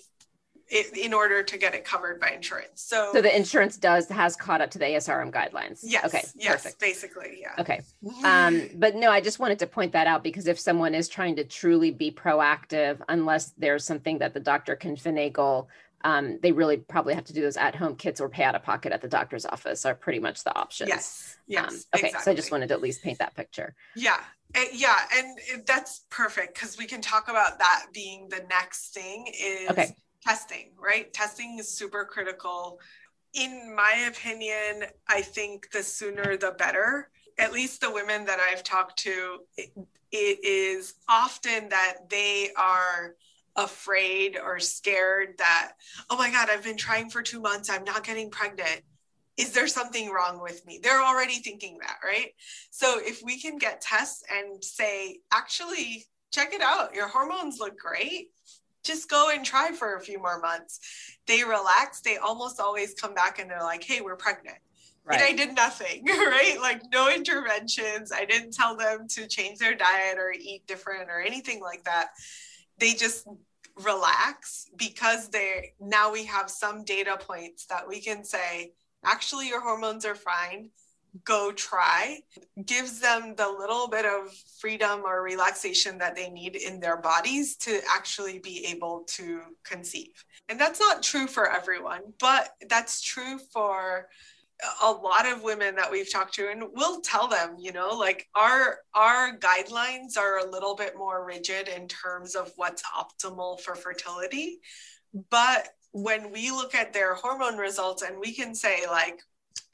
in 0.70 1.14
order 1.14 1.44
to 1.44 1.58
get 1.58 1.74
it 1.74 1.86
covered 1.86 2.20
by 2.20 2.30
insurance 2.30 2.82
so, 2.82 3.10
so 3.14 3.22
the 3.22 3.36
insurance 3.36 3.78
does 3.78 4.08
has 4.10 4.36
caught 4.36 4.62
up 4.62 4.70
to 4.70 4.78
the 4.78 4.86
asrm 4.86 5.32
guidelines 5.32 5.80
yes 5.84 6.06
okay 6.06 6.24
yes 6.36 6.64
perfect 6.64 6.80
basically 6.80 7.40
yeah 7.42 7.54
okay 7.60 7.82
um, 8.24 8.70
but 8.76 8.96
no, 8.96 9.10
I 9.12 9.22
just 9.22 9.40
wanted 9.40 9.60
to 9.60 9.68
point 9.68 9.92
that 9.94 10.08
out 10.08 10.24
because 10.24 10.48
if 10.48 10.60
someone 10.60 10.94
is 10.94 11.08
trying 11.10 11.36
to 11.38 11.44
truly 11.44 11.92
be 11.92 12.12
proactive, 12.12 13.00
unless 13.10 13.54
there's 13.58 13.84
something 13.84 14.20
that 14.20 14.34
the 14.34 14.40
doctor 14.40 14.76
can 14.76 14.96
finagle, 14.96 15.68
um, 16.04 16.40
they 16.42 16.52
really 16.52 16.78
probably 16.78 17.16
have 17.16 17.26
to 17.26 17.34
do 17.34 17.42
those 17.42 17.58
at-home 17.58 17.96
kits 17.96 18.22
or 18.22 18.30
pay 18.30 18.44
out 18.44 18.56
of 18.56 18.64
pocket 18.64 18.92
at 18.92 19.02
the 19.02 19.08
doctor's 19.08 19.46
office 19.46 19.86
are 19.86 19.96
pretty 19.96 20.20
much 20.20 20.44
the 20.44 20.56
options. 20.56 20.90
yes 20.90 21.38
yes 21.48 21.86
Um, 21.94 22.00
okay, 22.00 22.14
so 22.22 22.32
I 22.32 22.36
just 22.36 22.52
wanted 22.52 22.68
to 22.68 22.76
at 22.76 22.82
least 22.82 23.04
paint 23.04 23.20
that 23.20 23.36
picture. 23.36 23.74
Yeah, 23.96 24.20
uh, 24.56 24.62
yeah, 24.72 24.98
and 25.16 25.66
that's 25.66 26.06
perfect 26.10 26.54
because 26.54 26.78
we 26.78 26.86
can 26.86 27.02
talk 27.02 27.30
about 27.30 27.60
that 27.60 27.88
being 27.94 28.30
the 28.30 28.46
next 28.50 28.94
thing 28.94 29.28
is 29.28 29.70
Okay. 29.72 29.96
Testing, 30.24 30.72
right? 30.80 31.14
Testing 31.14 31.58
is 31.60 31.70
super 31.70 32.06
critical. 32.06 32.80
In 33.34 33.74
my 33.76 34.10
opinion, 34.10 34.86
I 35.08 35.22
think 35.22 35.72
the 35.72 35.84
sooner 35.84 36.38
the 36.38 36.52
better. 36.58 37.10
at 37.38 37.54
least 37.54 37.82
the 37.82 37.92
women 37.92 38.26
that 38.26 38.40
I've 38.40 38.64
talked 38.64 38.98
to, 39.00 39.40
it, 39.58 39.70
it 40.12 40.44
is 40.44 40.96
often 41.08 41.70
that 41.70 42.10
they 42.10 42.50
are 42.58 43.16
afraid 43.56 44.38
or 44.44 44.60
scared 44.60 45.36
that, 45.38 45.74
oh 46.10 46.18
my 46.18 46.32
God, 46.32 46.50
I've 46.50 46.64
been 46.64 46.78
trying 46.78 47.10
for 47.10 47.22
two 47.22 47.40
months, 47.40 47.70
I'm 47.70 47.84
not 47.84 48.04
getting 48.04 48.30
pregnant. 48.30 48.82
Is 49.36 49.52
there 49.52 49.68
something 49.68 50.10
wrong 50.10 50.42
with 50.42 50.66
me? 50.66 50.80
They're 50.82 51.02
already 51.02 51.36
thinking 51.36 51.78
that, 51.82 51.98
right? 52.04 52.34
So 52.72 53.00
if 53.00 53.22
we 53.24 53.40
can 53.40 53.58
get 53.58 53.82
tests 53.82 54.24
and 54.32 54.64
say, 54.64 55.20
actually, 55.32 56.06
check 56.32 56.54
it 56.54 56.62
out, 56.62 56.96
your 56.96 57.08
hormones 57.08 57.60
look 57.60 57.78
great 57.78 58.32
just 58.88 59.10
go 59.10 59.30
and 59.34 59.46
try 59.46 59.72
for 59.72 59.96
a 59.96 60.02
few 60.02 60.20
more 60.20 60.40
months. 60.40 60.80
They 61.28 61.44
relax, 61.44 62.02
they 62.02 62.18
almost 62.18 62.60
always 62.60 62.94
come 62.94 63.14
back 63.14 63.40
and 63.40 63.50
they're 63.50 63.62
like, 63.62 63.84
hey, 63.84 64.02
we're 64.02 64.16
pregnant. 64.16 64.58
Right. 65.06 65.22
And 65.22 65.24
I 65.24 65.46
did 65.46 65.56
nothing, 65.56 66.06
right? 66.08 66.58
Like 66.60 66.82
no 66.92 67.10
interventions. 67.14 68.12
I 68.12 68.26
didn't 68.26 68.54
tell 68.54 68.76
them 68.76 69.08
to 69.10 69.28
change 69.28 69.60
their 69.60 69.76
diet 69.76 70.18
or 70.18 70.34
eat 70.38 70.66
different 70.68 71.10
or 71.10 71.22
anything 71.22 71.62
like 71.62 71.84
that. 71.84 72.08
They 72.80 72.94
just 72.94 73.28
relax 73.84 74.66
because 74.76 75.30
they 75.30 75.74
now 75.80 76.12
we 76.12 76.26
have 76.26 76.50
some 76.50 76.84
data 76.84 77.18
points 77.20 77.68
that 77.68 77.88
we 77.88 78.02
can 78.02 78.24
say, 78.24 78.74
actually, 79.06 79.48
your 79.48 79.62
hormones 79.62 80.04
are 80.06 80.16
fine 80.16 80.72
go 81.24 81.52
try 81.52 82.20
gives 82.66 83.00
them 83.00 83.34
the 83.36 83.48
little 83.48 83.88
bit 83.88 84.06
of 84.06 84.34
freedom 84.60 85.02
or 85.06 85.22
relaxation 85.22 85.98
that 85.98 86.16
they 86.16 86.30
need 86.30 86.56
in 86.56 86.80
their 86.80 86.98
bodies 86.98 87.56
to 87.58 87.80
actually 87.94 88.40
be 88.40 88.66
able 88.66 89.04
to 89.08 89.42
conceive. 89.64 90.24
And 90.50 90.60
that's 90.60 90.80
not 90.80 91.04
true 91.04 91.28
for 91.28 91.52
everyone, 91.52 92.02
but 92.20 92.50
that's 92.70 93.02
true 93.02 93.40
for 93.52 94.08
a 94.82 94.92
lot 94.92 95.28
of 95.28 95.44
women 95.44 95.76
that 95.76 95.92
we've 95.92 96.12
talked 96.12 96.34
to 96.34 96.50
and 96.50 96.64
we'll 96.74 97.00
tell 97.02 97.28
them 97.28 97.56
you 97.60 97.72
know 97.72 97.90
like 97.90 98.28
our 98.34 98.80
our 98.96 99.38
guidelines 99.38 100.18
are 100.18 100.40
a 100.40 100.50
little 100.50 100.76
bit 100.76 100.98
more 100.98 101.24
rigid 101.24 101.68
in 101.68 101.88
terms 101.88 102.36
of 102.36 102.52
what's 102.56 102.82
optimal 102.98 103.60
for 103.62 103.76
fertility 103.76 104.60
but 105.30 105.70
when 105.92 106.32
we 106.32 106.50
look 106.50 106.74
at 106.74 106.92
their 106.92 107.14
hormone 107.14 107.58
results 107.58 108.02
and 108.02 108.20
we 108.20 108.34
can 108.34 108.56
say 108.56 108.80
like 108.88 109.22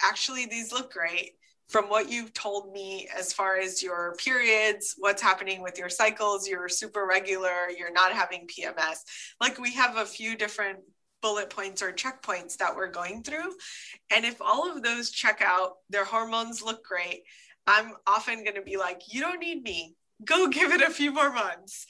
actually 0.01 0.45
these 0.45 0.71
look 0.71 0.91
great 0.91 1.33
from 1.67 1.85
what 1.85 2.09
you've 2.09 2.33
told 2.33 2.71
me 2.71 3.07
as 3.17 3.33
far 3.33 3.57
as 3.57 3.81
your 3.81 4.15
periods, 4.17 4.95
what's 4.99 5.21
happening 5.21 5.61
with 5.61 5.77
your 5.77 5.89
cycles, 5.89 6.47
you're 6.47 6.69
super 6.69 7.07
regular, 7.07 7.69
you're 7.75 7.91
not 7.91 8.11
having 8.11 8.47
PMS. 8.47 8.97
Like 9.41 9.59
we 9.59 9.73
have 9.73 9.97
a 9.97 10.05
few 10.05 10.35
different 10.37 10.79
bullet 11.21 11.49
points 11.49 11.81
or 11.81 11.91
checkpoints 11.91 12.57
that 12.57 12.75
we're 12.75 12.91
going 12.91 13.23
through. 13.23 13.55
And 14.11 14.25
if 14.25 14.41
all 14.41 14.71
of 14.71 14.83
those 14.83 15.09
check 15.09 15.41
out, 15.43 15.77
their 15.89 16.05
hormones 16.05 16.61
look 16.61 16.85
great, 16.85 17.23
I'm 17.65 17.93
often 18.05 18.43
going 18.43 18.55
to 18.55 18.61
be 18.61 18.77
like, 18.77 19.01
you 19.07 19.21
don't 19.21 19.39
need 19.39 19.63
me. 19.63 19.95
Go 20.25 20.47
give 20.49 20.71
it 20.71 20.81
a 20.81 20.91
few 20.91 21.11
more 21.11 21.31
months. 21.31 21.87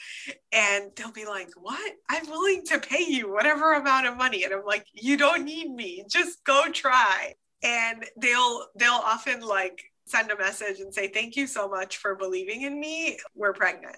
And 0.54 0.92
they'll 0.96 1.12
be 1.12 1.26
like, 1.26 1.50
What? 1.58 1.94
I'm 2.10 2.30
willing 2.30 2.64
to 2.68 2.80
pay 2.80 3.04
you 3.04 3.32
whatever 3.32 3.74
amount 3.74 4.08
of 4.08 4.18
money. 4.18 4.44
And 4.44 4.54
I'm 4.54 4.66
like, 4.66 4.86
You 4.94 5.18
don't 5.18 5.44
need 5.44 5.70
me. 5.72 6.06
Just 6.10 6.44
go 6.46 6.68
try 6.72 7.34
and 7.64 8.06
they'll 8.18 8.68
they'll 8.76 8.92
often 8.92 9.42
like 9.42 9.82
send 10.06 10.30
a 10.32 10.38
message 10.38 10.80
and 10.80 10.94
say 10.94 11.08
thank 11.08 11.36
you 11.36 11.48
so 11.48 11.68
much 11.68 11.98
for 11.98 12.16
believing 12.16 12.62
in 12.64 12.80
me. 12.80 13.18
We're 13.36 13.54
pregnant. 13.54 13.98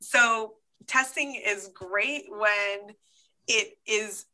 So 0.00 0.54
testing 0.86 1.34
is 1.34 1.70
great 1.72 2.24
when 2.28 2.94
it 3.46 3.78
is 3.86 4.26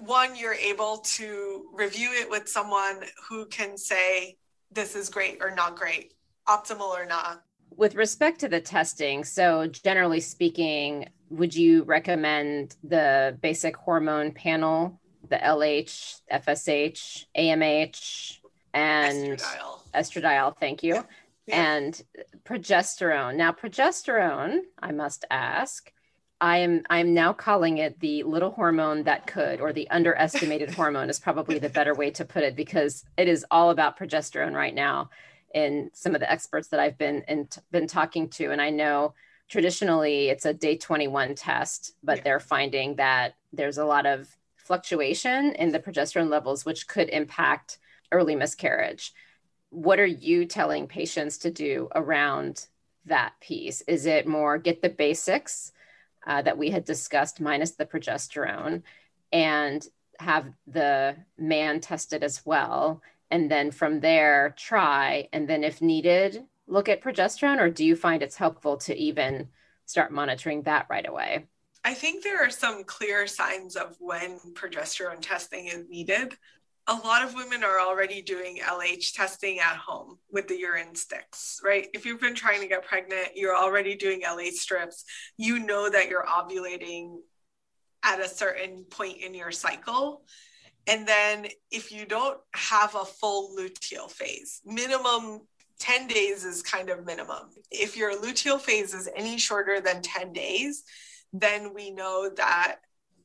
one 0.00 0.36
you're 0.36 0.54
able 0.54 0.98
to 0.98 1.66
review 1.72 2.10
it 2.12 2.28
with 2.28 2.48
someone 2.48 3.04
who 3.28 3.46
can 3.46 3.78
say 3.78 4.36
this 4.70 4.96
is 4.96 5.08
great 5.08 5.38
or 5.40 5.54
not 5.54 5.76
great 5.76 6.14
optimal 6.48 6.90
or 6.90 7.06
not. 7.06 7.42
With 7.70 7.94
respect 7.94 8.40
to 8.40 8.48
the 8.48 8.60
testing 8.60 9.24
so 9.24 9.66
generally 9.66 10.20
speaking 10.20 11.08
would 11.30 11.54
you 11.54 11.84
recommend 11.84 12.76
the 12.84 13.36
basic 13.40 13.76
hormone 13.76 14.32
panel 14.32 15.00
the 15.28 15.36
LH, 15.36 16.20
FSH, 16.32 17.26
AMH, 17.36 18.38
and 18.72 19.38
estradiol. 19.38 19.78
estradiol 19.94 20.58
thank 20.58 20.82
you. 20.82 20.94
Yeah. 20.94 21.02
Yeah. 21.46 21.74
And 21.74 22.02
progesterone. 22.44 23.36
Now, 23.36 23.52
progesterone, 23.52 24.60
I 24.82 24.92
must 24.92 25.26
ask, 25.30 25.92
I 26.40 26.58
am 26.58 26.82
I'm 26.90 27.14
now 27.14 27.32
calling 27.32 27.78
it 27.78 28.00
the 28.00 28.22
little 28.22 28.50
hormone 28.50 29.04
that 29.04 29.26
could, 29.26 29.60
or 29.60 29.72
the 29.72 29.88
underestimated 29.90 30.70
hormone 30.74 31.10
is 31.10 31.20
probably 31.20 31.58
the 31.58 31.68
better 31.68 31.94
way 31.94 32.10
to 32.12 32.24
put 32.24 32.42
it 32.42 32.56
because 32.56 33.04
it 33.16 33.28
is 33.28 33.44
all 33.50 33.70
about 33.70 33.98
progesterone 33.98 34.54
right 34.54 34.74
now. 34.74 35.10
In 35.54 35.90
some 35.92 36.14
of 36.14 36.20
the 36.20 36.30
experts 36.30 36.68
that 36.68 36.80
I've 36.80 36.98
been 36.98 37.22
in, 37.28 37.48
been 37.70 37.86
talking 37.86 38.28
to, 38.30 38.50
and 38.50 38.60
I 38.60 38.70
know 38.70 39.14
traditionally 39.48 40.28
it's 40.28 40.46
a 40.46 40.54
day 40.54 40.76
21 40.76 41.34
test, 41.34 41.92
but 42.02 42.18
yeah. 42.18 42.22
they're 42.24 42.40
finding 42.40 42.96
that 42.96 43.34
there's 43.52 43.78
a 43.78 43.84
lot 43.84 44.04
of 44.04 44.28
fluctuation 44.64 45.52
in 45.54 45.70
the 45.70 45.78
progesterone 45.78 46.30
levels, 46.30 46.64
which 46.64 46.88
could 46.88 47.08
impact 47.10 47.78
early 48.10 48.34
miscarriage. 48.34 49.12
What 49.70 50.00
are 50.00 50.06
you 50.06 50.46
telling 50.46 50.86
patients 50.86 51.38
to 51.38 51.50
do 51.50 51.88
around 51.94 52.66
that 53.06 53.34
piece? 53.40 53.82
Is 53.82 54.06
it 54.06 54.26
more 54.26 54.58
get 54.58 54.82
the 54.82 54.88
basics 54.88 55.72
uh, 56.26 56.42
that 56.42 56.58
we 56.58 56.70
had 56.70 56.84
discussed 56.84 57.40
minus 57.40 57.72
the 57.72 57.84
progesterone 57.84 58.82
and 59.32 59.86
have 60.18 60.46
the 60.66 61.16
man 61.36 61.80
tested 61.80 62.24
as 62.24 62.44
well? 62.46 63.02
And 63.30 63.50
then 63.50 63.70
from 63.70 64.00
there, 64.00 64.54
try. 64.56 65.28
And 65.32 65.48
then 65.48 65.64
if 65.64 65.82
needed, 65.82 66.44
look 66.66 66.88
at 66.88 67.02
progesterone, 67.02 67.60
or 67.60 67.68
do 67.68 67.84
you 67.84 67.96
find 67.96 68.22
it's 68.22 68.36
helpful 68.36 68.76
to 68.78 68.96
even 68.96 69.48
start 69.86 70.12
monitoring 70.12 70.62
that 70.62 70.86
right 70.88 71.06
away? 71.06 71.46
I 71.84 71.92
think 71.92 72.24
there 72.24 72.42
are 72.42 72.50
some 72.50 72.82
clear 72.84 73.26
signs 73.26 73.76
of 73.76 73.94
when 74.00 74.38
progesterone 74.54 75.20
testing 75.20 75.66
is 75.66 75.84
needed. 75.88 76.34
A 76.86 76.94
lot 76.94 77.22
of 77.22 77.34
women 77.34 77.62
are 77.62 77.78
already 77.78 78.22
doing 78.22 78.60
LH 78.62 79.14
testing 79.14 79.58
at 79.58 79.76
home 79.76 80.18
with 80.30 80.48
the 80.48 80.58
urine 80.58 80.94
sticks, 80.94 81.60
right? 81.62 81.88
If 81.92 82.06
you've 82.06 82.20
been 82.20 82.34
trying 82.34 82.62
to 82.62 82.68
get 82.68 82.86
pregnant, 82.86 83.36
you're 83.36 83.56
already 83.56 83.96
doing 83.96 84.22
LH 84.22 84.52
strips. 84.52 85.04
You 85.36 85.58
know 85.58 85.90
that 85.90 86.08
you're 86.08 86.26
ovulating 86.26 87.18
at 88.02 88.20
a 88.20 88.28
certain 88.28 88.84
point 88.84 89.18
in 89.18 89.34
your 89.34 89.50
cycle. 89.50 90.24
And 90.86 91.06
then 91.06 91.46
if 91.70 91.92
you 91.92 92.06
don't 92.06 92.38
have 92.54 92.94
a 92.94 93.04
full 93.04 93.56
luteal 93.56 94.10
phase, 94.10 94.60
minimum 94.64 95.40
10 95.80 96.06
days 96.06 96.44
is 96.44 96.62
kind 96.62 96.90
of 96.90 97.04
minimum. 97.04 97.50
If 97.70 97.96
your 97.96 98.14
luteal 98.14 98.60
phase 98.60 98.94
is 98.94 99.08
any 99.14 99.38
shorter 99.38 99.80
than 99.80 100.02
10 100.02 100.32
days, 100.32 100.84
then 101.34 101.74
we 101.74 101.90
know 101.90 102.30
that 102.36 102.76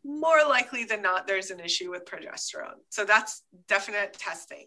more 0.04 0.42
likely 0.48 0.84
than 0.84 1.02
not, 1.02 1.28
there's 1.28 1.52
an 1.52 1.60
issue 1.60 1.92
with 1.92 2.06
progesterone. 2.06 2.80
So 2.90 3.06
that's 3.06 3.44
definite 3.68 4.14
testing. 4.14 4.66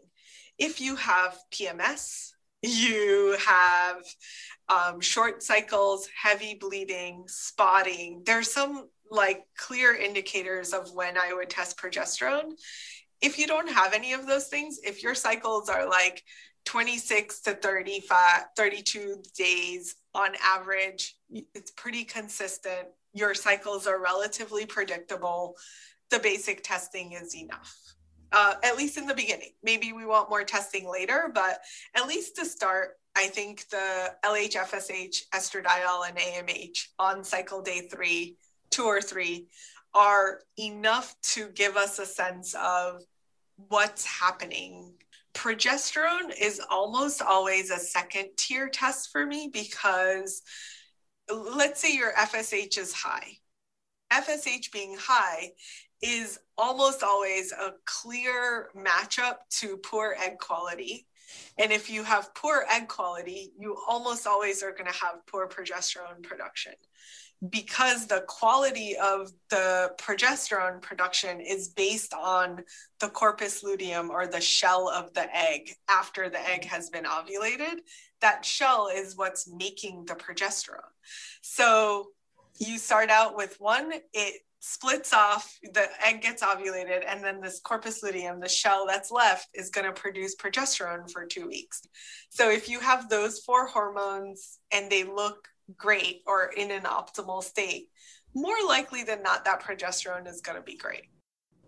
If 0.59 0.81
you 0.81 0.95
have 0.97 1.37
PMS, 1.51 2.31
you 2.63 3.37
have 3.45 3.97
um, 4.69 5.01
short 5.01 5.43
cycles, 5.43 6.09
heavy 6.15 6.55
bleeding, 6.55 7.25
spotting, 7.27 8.23
there's 8.25 8.53
some 8.53 8.89
like 9.11 9.43
clear 9.59 9.95
indicators 9.95 10.73
of 10.73 10.93
when 10.95 11.19
I 11.19 11.35
would 11.35 11.51
test 11.51 11.77
progesterone. 11.77 12.53
If 13.21 13.39
you 13.39 13.47
don't 13.47 13.71
have 13.71 13.93
any 13.93 14.13
of 14.13 14.27
those 14.27 14.47
things, 14.47 14.79
if 14.85 15.03
your 15.03 15.15
cycles 15.15 15.69
are 15.69 15.89
like 15.89 16.23
26 16.65 17.41
to 17.43 17.55
35, 17.55 18.45
32 18.57 19.23
days 19.37 19.97
on 20.15 20.31
average, 20.43 21.17
it's 21.55 21.73
pretty 21.73 22.05
consistent 22.05 22.89
your 23.13 23.35
cycles 23.35 23.87
are 23.87 24.01
relatively 24.01 24.67
predictable, 24.67 25.57
the 26.11 26.19
basic 26.19 26.63
testing 26.63 27.13
is 27.13 27.35
enough. 27.35 27.77
Uh, 28.33 28.55
at 28.65 28.79
least 28.79 28.97
in 28.97 29.07
the 29.07 29.15
beginning. 29.15 29.51
Maybe 29.63 29.93
we 29.93 30.07
want 30.07 30.31
more 30.31 30.43
testing 30.43 30.91
later, 30.91 31.31
but 31.35 31.61
at 31.95 32.07
least 32.07 32.35
to 32.37 32.47
start, 32.47 32.93
I 33.15 33.27
think 33.27 33.69
the 33.69 34.15
LH, 34.25 34.55
FSH, 34.55 35.29
estradiol, 35.35 36.09
and 36.09 36.17
AMH 36.17 36.87
on 36.99 37.25
cycle 37.25 37.61
day 37.61 37.89
three, 37.93 38.37
two 38.71 38.85
or 38.85 39.03
three, 39.03 39.49
are 39.93 40.41
enough 40.59 41.15
to 41.23 41.49
give 41.49 41.77
us 41.77 41.99
a 41.99 42.07
sense 42.07 42.55
of 42.55 43.03
what's 43.69 44.07
happening. 44.07 44.95
Progesterone 45.35 46.33
is 46.41 46.61
almost 46.71 47.21
always 47.21 47.71
a 47.71 47.79
second 47.79 48.31
tier 48.37 48.69
test 48.69 49.11
for 49.13 49.27
me 49.27 49.51
because 49.53 50.43
let's 51.35 51.81
say 51.81 51.95
your 51.95 52.13
FSH 52.13 52.79
is 52.79 52.93
high. 52.93 53.39
FSH 54.13 54.71
being 54.73 54.97
high 54.99 55.53
is 56.03 56.39
almost 56.59 57.03
always 57.03 57.53
a 57.53 57.75
clear 57.85 58.69
matchup 58.77 59.37
to 59.51 59.77
poor 59.79 60.17
egg 60.23 60.39
quality. 60.39 61.07
And 61.59 61.73
if 61.73 61.89
you 61.89 62.03
have 62.03 62.35
poor 62.35 62.67
egg 62.71 62.89
quality, 62.89 63.53
you 63.59 63.77
almost 63.89 64.27
always 64.27 64.63
are 64.63 64.73
going 64.73 64.91
to 64.91 64.99
have 64.99 65.27
poor 65.27 65.49
progesterone 65.49 66.23
production 66.23 66.75
because 67.51 68.07
the 68.07 68.25
quality 68.29 68.97
of 68.97 69.33
the 69.51 69.93
progesterone 69.99 70.81
production 70.81 71.41
is 71.41 71.69
based 71.69 72.15
on 72.15 72.63
the 73.01 73.09
corpus 73.09 73.65
luteum 73.65 74.11
or 74.11 74.27
the 74.27 74.41
shell 74.41 74.89
of 74.89 75.13
the 75.15 75.37
egg 75.37 75.75
after 75.89 76.29
the 76.29 76.41
egg 76.49 76.65
has 76.65 76.89
been 76.91 77.05
ovulated. 77.05 77.79
That 78.23 78.45
shell 78.45 78.89
is 78.93 79.17
what's 79.17 79.47
making 79.53 80.07
the 80.07 80.15
progesterone. 80.15 80.81
So 81.43 82.09
you 82.59 82.79
start 82.79 83.11
out 83.11 83.37
with 83.37 83.57
one, 83.61 83.93
it 84.15 84.43
splits 84.61 85.13
off, 85.13 85.59
the 85.75 85.89
egg 86.07 86.23
gets 86.23 86.43
ovulated, 86.43 87.03
and 87.07 87.23
then 87.23 87.41
this 87.41 87.61
corpus 87.61 88.03
luteum, 88.03 88.39
the 88.39 88.49
shell 88.49 88.87
that's 88.87 89.11
left, 89.11 89.49
is 89.55 89.71
going 89.71 89.87
to 89.87 89.93
produce 89.93 90.37
progesterone 90.37 91.11
for 91.11 91.27
two 91.27 91.49
weeks. 91.49 91.83
So 92.31 92.49
if 92.49 92.69
you 92.69 92.79
have 92.79 93.09
those 93.09 93.41
four 93.41 93.67
hormones 93.67 94.59
and 94.71 94.89
they 94.89 95.03
look 95.03 95.49
great 95.77 96.23
or 96.27 96.53
in 96.57 96.71
an 96.71 96.83
optimal 96.83 97.43
state, 97.43 97.89
more 98.35 98.57
likely 98.67 99.03
than 99.03 99.23
not, 99.23 99.45
that 99.45 99.63
progesterone 99.63 100.29
is 100.29 100.41
going 100.41 100.57
to 100.57 100.63
be 100.63 100.77
great. 100.77 101.07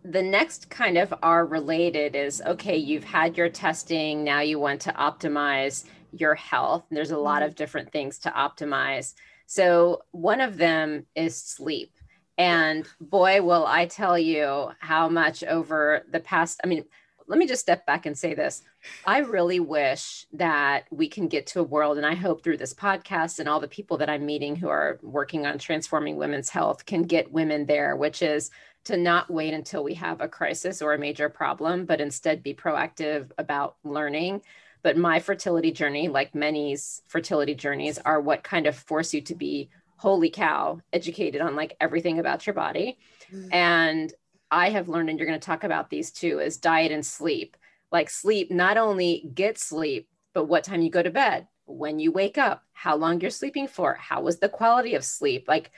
The 0.04 0.22
next 0.22 0.70
kind 0.70 0.98
of 0.98 1.12
are 1.22 1.46
related 1.46 2.14
is 2.14 2.42
okay, 2.46 2.76
you've 2.76 3.04
had 3.04 3.36
your 3.36 3.48
testing, 3.48 4.22
now 4.22 4.40
you 4.40 4.60
want 4.60 4.82
to 4.82 4.92
optimize 4.92 5.84
your 6.18 6.34
health. 6.34 6.84
There's 6.90 7.10
a 7.10 7.18
lot 7.18 7.42
mm-hmm. 7.42 7.48
of 7.48 7.54
different 7.54 7.92
things 7.92 8.18
to 8.20 8.30
optimize. 8.30 9.14
So, 9.46 10.02
one 10.12 10.40
of 10.40 10.56
them 10.56 11.06
is 11.14 11.36
sleep. 11.36 11.92
And 12.36 12.86
boy, 13.00 13.42
will 13.42 13.66
I 13.66 13.86
tell 13.86 14.18
you 14.18 14.70
how 14.80 15.08
much 15.08 15.44
over 15.44 16.04
the 16.10 16.20
past, 16.20 16.60
I 16.64 16.66
mean, 16.66 16.84
let 17.26 17.38
me 17.38 17.46
just 17.46 17.62
step 17.62 17.86
back 17.86 18.06
and 18.06 18.16
say 18.16 18.34
this. 18.34 18.62
I 19.06 19.18
really 19.18 19.60
wish 19.60 20.26
that 20.34 20.86
we 20.90 21.08
can 21.08 21.28
get 21.28 21.46
to 21.48 21.60
a 21.60 21.64
world, 21.64 21.96
and 21.96 22.06
I 22.06 22.14
hope 22.14 22.42
through 22.42 22.58
this 22.58 22.74
podcast 22.74 23.38
and 23.38 23.48
all 23.48 23.60
the 23.60 23.68
people 23.68 23.96
that 23.98 24.10
I'm 24.10 24.26
meeting 24.26 24.56
who 24.56 24.68
are 24.68 24.98
working 25.02 25.46
on 25.46 25.58
transforming 25.58 26.16
women's 26.16 26.50
health 26.50 26.84
can 26.84 27.02
get 27.02 27.32
women 27.32 27.64
there, 27.66 27.96
which 27.96 28.20
is 28.20 28.50
to 28.84 28.96
not 28.96 29.30
wait 29.30 29.54
until 29.54 29.82
we 29.82 29.94
have 29.94 30.20
a 30.20 30.28
crisis 30.28 30.82
or 30.82 30.92
a 30.92 30.98
major 30.98 31.28
problem, 31.30 31.86
but 31.86 32.00
instead 32.00 32.42
be 32.42 32.52
proactive 32.52 33.30
about 33.38 33.76
learning. 33.84 34.42
But 34.84 34.96
my 34.96 35.18
fertility 35.18 35.72
journey, 35.72 36.08
like 36.08 36.34
many's 36.34 37.02
fertility 37.08 37.56
journeys, 37.56 37.98
are 37.98 38.20
what 38.20 38.44
kind 38.44 38.68
of 38.68 38.76
force 38.76 39.12
you 39.12 39.22
to 39.22 39.34
be 39.34 39.70
holy 39.96 40.28
cow 40.28 40.80
educated 40.92 41.40
on 41.40 41.56
like 41.56 41.74
everything 41.80 42.18
about 42.18 42.46
your 42.46 42.52
body. 42.52 42.98
Mm-hmm. 43.32 43.52
And 43.52 44.12
I 44.50 44.68
have 44.70 44.90
learned, 44.90 45.08
and 45.08 45.18
you're 45.18 45.26
going 45.26 45.40
to 45.40 45.44
talk 45.44 45.64
about 45.64 45.88
these 45.88 46.12
too, 46.12 46.38
is 46.38 46.58
diet 46.58 46.92
and 46.92 47.04
sleep. 47.04 47.56
Like 47.90 48.10
sleep, 48.10 48.50
not 48.50 48.76
only 48.76 49.30
get 49.34 49.58
sleep, 49.58 50.08
but 50.34 50.44
what 50.44 50.64
time 50.64 50.82
you 50.82 50.90
go 50.90 51.02
to 51.02 51.10
bed, 51.10 51.48
when 51.64 51.98
you 51.98 52.12
wake 52.12 52.36
up, 52.36 52.62
how 52.74 52.94
long 52.94 53.20
you're 53.20 53.30
sleeping 53.30 53.66
for, 53.66 53.94
how 53.94 54.20
was 54.20 54.38
the 54.38 54.48
quality 54.50 54.94
of 54.94 55.04
sleep. 55.04 55.48
Like 55.48 55.70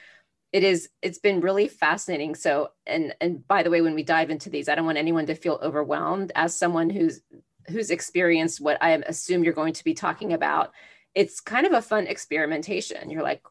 it 0.53 0.65
is, 0.65 0.89
it's 1.01 1.19
been 1.19 1.41
really 1.41 1.69
fascinating. 1.69 2.35
So, 2.35 2.71
and 2.87 3.15
and 3.21 3.47
by 3.47 3.63
the 3.63 3.71
way, 3.71 3.83
when 3.83 3.95
we 3.95 4.03
dive 4.03 4.31
into 4.31 4.51
these, 4.51 4.69
I 4.69 4.75
don't 4.75 4.87
want 4.87 4.99
anyone 4.99 5.27
to 5.27 5.35
feel 5.35 5.61
overwhelmed. 5.63 6.33
As 6.35 6.57
someone 6.57 6.91
who's 6.91 7.21
who's 7.69 7.91
experienced 7.91 8.61
what 8.61 8.83
I 8.83 8.91
assume 8.91 9.45
you're 9.45 9.53
going 9.53 9.75
to 9.75 9.85
be 9.85 9.95
talking 9.95 10.33
about, 10.33 10.73
it's 11.15 11.41
kind 11.41 11.67
of 11.67 11.73
a 11.73 11.83
fun 11.83 12.07
experimentation. 12.07 13.11
You're 13.11 13.23
like, 13.23 13.43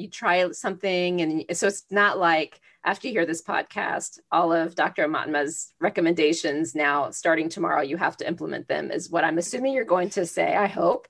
you 0.00 0.08
try 0.08 0.50
something 0.52 1.20
and 1.20 1.44
so 1.56 1.66
it's 1.66 1.84
not 1.90 2.18
like 2.18 2.60
after 2.84 3.06
you 3.06 3.12
hear 3.12 3.26
this 3.26 3.42
podcast 3.42 4.18
all 4.32 4.52
of 4.52 4.74
dr 4.74 5.06
aumatma's 5.06 5.74
recommendations 5.78 6.74
now 6.74 7.10
starting 7.10 7.48
tomorrow 7.48 7.82
you 7.82 7.96
have 7.96 8.16
to 8.16 8.26
implement 8.26 8.66
them 8.66 8.90
is 8.90 9.10
what 9.10 9.24
i'm 9.24 9.38
assuming 9.38 9.72
you're 9.72 9.84
going 9.84 10.08
to 10.08 10.24
say 10.24 10.56
i 10.56 10.66
hope 10.66 11.06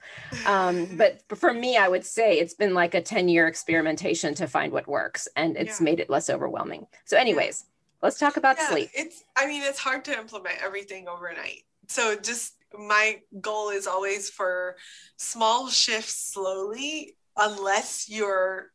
um, 0.46 0.86
but 0.96 1.22
for 1.38 1.54
me 1.54 1.76
i 1.76 1.88
would 1.88 2.04
say 2.04 2.38
it's 2.38 2.54
been 2.54 2.74
like 2.74 2.94
a 2.94 3.00
10 3.00 3.28
year 3.28 3.46
experimentation 3.46 4.34
to 4.34 4.46
find 4.46 4.72
what 4.72 4.88
works 4.88 5.28
and 5.36 5.56
it's 5.56 5.80
yeah. 5.80 5.84
made 5.84 6.00
it 6.00 6.10
less 6.10 6.28
overwhelming 6.28 6.86
so 7.04 7.16
anyways 7.16 7.64
yeah. 7.64 7.98
let's 8.02 8.18
talk 8.18 8.36
about 8.36 8.56
yeah, 8.58 8.68
sleep 8.68 8.90
it's 8.94 9.22
i 9.36 9.46
mean 9.46 9.62
it's 9.62 9.78
hard 9.78 10.04
to 10.04 10.18
implement 10.18 10.56
everything 10.62 11.06
overnight 11.08 11.62
so 11.90 12.14
just 12.14 12.54
my 12.78 13.20
goal 13.40 13.70
is 13.70 13.86
always 13.88 14.30
for 14.30 14.76
small 15.16 15.68
shifts 15.68 16.32
slowly 16.32 17.16
unless 17.36 18.08
you're 18.08 18.70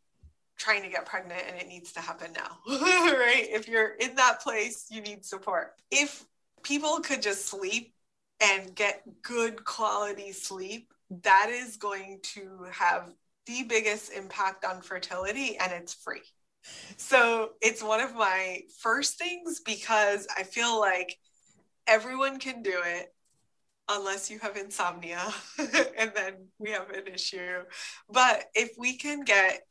trying 0.57 0.83
to 0.83 0.89
get 0.89 1.05
pregnant 1.05 1.41
and 1.47 1.57
it 1.57 1.67
needs 1.67 1.93
to 1.93 2.01
happen 2.01 2.31
now, 2.33 2.57
right? 2.67 3.47
If 3.49 3.67
you're 3.67 3.95
in 3.95 4.15
that 4.15 4.41
place, 4.41 4.87
you 4.89 5.01
need 5.01 5.25
support. 5.25 5.73
If 5.91 6.25
people 6.63 6.99
could 6.99 7.21
just 7.21 7.47
sleep 7.47 7.93
and 8.41 8.75
get 8.75 9.01
good 9.21 9.63
quality 9.63 10.33
sleep, 10.33 10.91
that 11.23 11.49
is 11.49 11.77
going 11.77 12.19
to 12.23 12.65
have 12.71 13.13
the 13.45 13.63
biggest 13.63 14.11
impact 14.11 14.65
on 14.65 14.81
fertility 14.81 15.57
and 15.57 15.71
it's 15.71 15.93
free. 15.93 16.23
So 16.97 17.51
it's 17.61 17.83
one 17.83 18.01
of 18.01 18.15
my 18.15 18.61
first 18.79 19.17
things 19.17 19.61
because 19.61 20.27
I 20.35 20.43
feel 20.43 20.79
like 20.79 21.17
everyone 21.87 22.39
can 22.39 22.61
do 22.61 22.81
it 22.85 23.13
unless 23.87 24.31
you 24.31 24.39
have 24.39 24.57
insomnia 24.57 25.21
and 25.97 26.11
then 26.15 26.33
we 26.57 26.71
have 26.71 26.89
an 26.89 27.07
issue. 27.07 27.59
But 28.09 28.45
if 28.55 28.71
we 28.77 28.97
can 28.97 29.23
get 29.23 29.61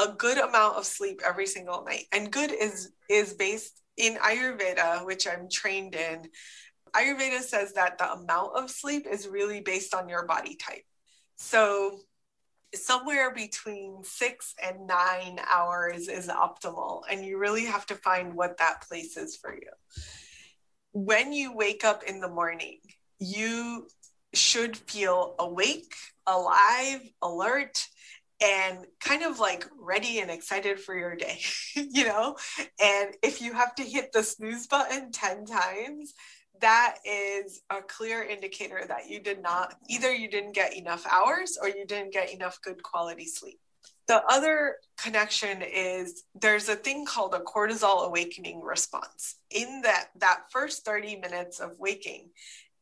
a 0.00 0.12
good 0.12 0.38
amount 0.38 0.76
of 0.76 0.86
sleep 0.86 1.20
every 1.24 1.46
single 1.46 1.84
night. 1.84 2.04
And 2.12 2.30
good 2.30 2.52
is 2.52 2.92
is 3.08 3.34
based 3.34 3.82
in 3.96 4.16
Ayurveda, 4.16 5.04
which 5.04 5.26
I'm 5.26 5.48
trained 5.50 5.94
in. 5.94 6.28
Ayurveda 6.94 7.40
says 7.40 7.74
that 7.74 7.98
the 7.98 8.10
amount 8.12 8.56
of 8.56 8.70
sleep 8.70 9.06
is 9.10 9.28
really 9.28 9.60
based 9.60 9.94
on 9.94 10.08
your 10.08 10.26
body 10.26 10.56
type. 10.56 10.84
So 11.36 12.00
somewhere 12.74 13.32
between 13.34 14.02
six 14.04 14.54
and 14.62 14.86
nine 14.86 15.40
hours 15.48 16.08
is 16.08 16.28
optimal. 16.28 17.02
And 17.10 17.24
you 17.24 17.38
really 17.38 17.66
have 17.66 17.86
to 17.86 17.94
find 17.96 18.34
what 18.34 18.58
that 18.58 18.82
place 18.88 19.16
is 19.16 19.36
for 19.36 19.54
you. 19.54 19.70
When 20.92 21.32
you 21.32 21.54
wake 21.54 21.84
up 21.84 22.02
in 22.02 22.20
the 22.20 22.28
morning, 22.28 22.78
you 23.18 23.86
should 24.34 24.76
feel 24.76 25.34
awake, 25.38 25.94
alive, 26.26 27.00
alert, 27.22 27.86
and 28.42 28.86
kind 29.00 29.22
of 29.22 29.38
like 29.38 29.66
ready 29.78 30.20
and 30.20 30.30
excited 30.30 30.80
for 30.80 30.96
your 30.96 31.14
day, 31.14 31.40
you 31.74 32.04
know? 32.04 32.36
And 32.82 33.14
if 33.22 33.42
you 33.42 33.52
have 33.52 33.74
to 33.76 33.82
hit 33.82 34.12
the 34.12 34.22
snooze 34.22 34.66
button 34.66 35.12
10 35.12 35.44
times, 35.44 36.14
that 36.60 36.96
is 37.04 37.62
a 37.70 37.82
clear 37.82 38.22
indicator 38.22 38.84
that 38.86 39.08
you 39.08 39.20
did 39.20 39.42
not, 39.42 39.74
either 39.88 40.14
you 40.14 40.28
didn't 40.28 40.52
get 40.54 40.76
enough 40.76 41.06
hours 41.10 41.58
or 41.60 41.68
you 41.68 41.86
didn't 41.86 42.12
get 42.12 42.32
enough 42.32 42.60
good 42.62 42.82
quality 42.82 43.26
sleep. 43.26 43.60
The 44.10 44.24
other 44.28 44.78
connection 45.00 45.62
is 45.62 46.24
there's 46.34 46.68
a 46.68 46.74
thing 46.74 47.06
called 47.06 47.32
a 47.32 47.38
cortisol 47.38 48.08
awakening 48.08 48.60
response. 48.60 49.36
In 49.50 49.82
that, 49.82 50.08
that 50.16 50.50
first 50.50 50.84
30 50.84 51.20
minutes 51.20 51.60
of 51.60 51.78
waking, 51.78 52.30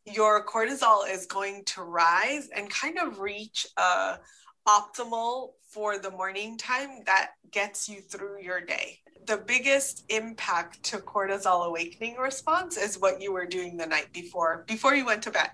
your 0.07 0.47
cortisol 0.47 1.07
is 1.07 1.27
going 1.27 1.65
to 1.67 1.83
rise 1.83 2.49
and 2.57 2.71
kind 2.71 2.99
of 2.99 3.19
reach 3.19 3.67
a, 3.77 4.21
optimal 4.69 5.53
for 5.71 5.99
the 5.99 6.11
morning 6.11 6.59
time 6.59 7.03
that 7.07 7.31
gets 7.51 7.89
you 7.89 8.01
through 8.03 8.43
your 8.43 8.61
day. 8.61 8.99
The 9.27 9.39
biggest 9.39 10.05
impact 10.11 10.83
to 10.85 10.99
cortisol 10.99 11.67
awakening 11.67 12.17
response 12.17 12.77
is 12.77 13.01
what 13.01 13.21
you 13.21 13.33
were 13.33 13.47
doing 13.47 13.77
the 13.77 13.87
night 13.87 14.13
before, 14.13 14.65
before 14.67 14.95
you 14.95 15.07
went 15.07 15.23
to 15.23 15.31
bed. 15.31 15.51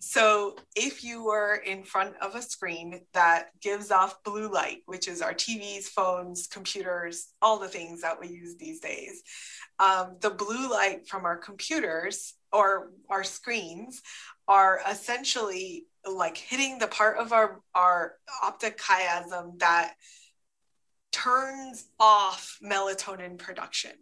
So, 0.00 0.56
if 0.76 1.02
you 1.02 1.24
were 1.24 1.56
in 1.56 1.82
front 1.82 2.14
of 2.22 2.36
a 2.36 2.42
screen 2.42 3.00
that 3.14 3.48
gives 3.60 3.90
off 3.90 4.22
blue 4.22 4.48
light, 4.50 4.82
which 4.86 5.08
is 5.08 5.20
our 5.20 5.34
TVs, 5.34 5.86
phones, 5.86 6.46
computers, 6.46 7.28
all 7.42 7.58
the 7.58 7.68
things 7.68 8.02
that 8.02 8.20
we 8.20 8.28
use 8.28 8.56
these 8.56 8.78
days, 8.78 9.22
um, 9.80 10.16
the 10.20 10.30
blue 10.30 10.70
light 10.70 11.08
from 11.08 11.24
our 11.24 11.36
computers 11.36 12.34
or 12.52 12.92
our 13.10 13.24
screens 13.24 14.00
are 14.46 14.80
essentially 14.88 15.86
like 16.08 16.36
hitting 16.36 16.78
the 16.78 16.86
part 16.86 17.18
of 17.18 17.32
our 17.32 17.60
our 17.74 18.14
optic 18.42 18.78
chiasm 18.78 19.58
that 19.58 19.94
turns 21.10 21.88
off 21.98 22.56
melatonin 22.62 23.36
production. 23.36 23.92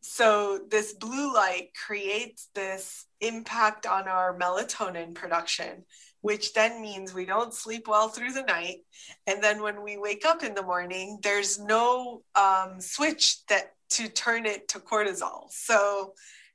So 0.00 0.60
this 0.68 0.92
blue 0.94 1.32
light 1.32 1.70
creates 1.86 2.48
this 2.54 3.06
impact 3.22 3.86
on 3.86 4.08
our 4.08 4.36
melatonin 4.38 5.14
production 5.14 5.84
which 6.20 6.52
then 6.52 6.80
means 6.80 7.12
we 7.12 7.24
don't 7.24 7.52
sleep 7.52 7.88
well 7.88 8.08
through 8.08 8.32
the 8.32 8.42
night 8.42 8.78
and 9.26 9.42
then 9.42 9.60
when 9.62 9.82
we 9.82 9.96
wake 9.96 10.24
up 10.24 10.42
in 10.42 10.54
the 10.54 10.62
morning 10.62 11.18
there's 11.22 11.58
no 11.58 12.22
um, 12.34 12.80
switch 12.80 13.44
that 13.46 13.72
to 13.88 14.08
turn 14.08 14.46
it 14.46 14.68
to 14.68 14.78
cortisol 14.78 15.50
so 15.50 16.12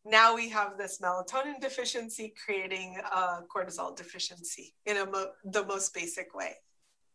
now 0.10 0.34
we 0.34 0.50
have 0.50 0.78
this 0.78 1.00
melatonin 1.00 1.60
deficiency 1.60 2.34
creating 2.46 2.98
a 3.14 3.40
cortisol 3.54 3.96
deficiency 3.96 4.74
in 4.86 4.98
a 4.98 5.06
mo- 5.06 5.32
the 5.44 5.66
most 5.66 5.94
basic 5.94 6.34
way. 6.34 6.54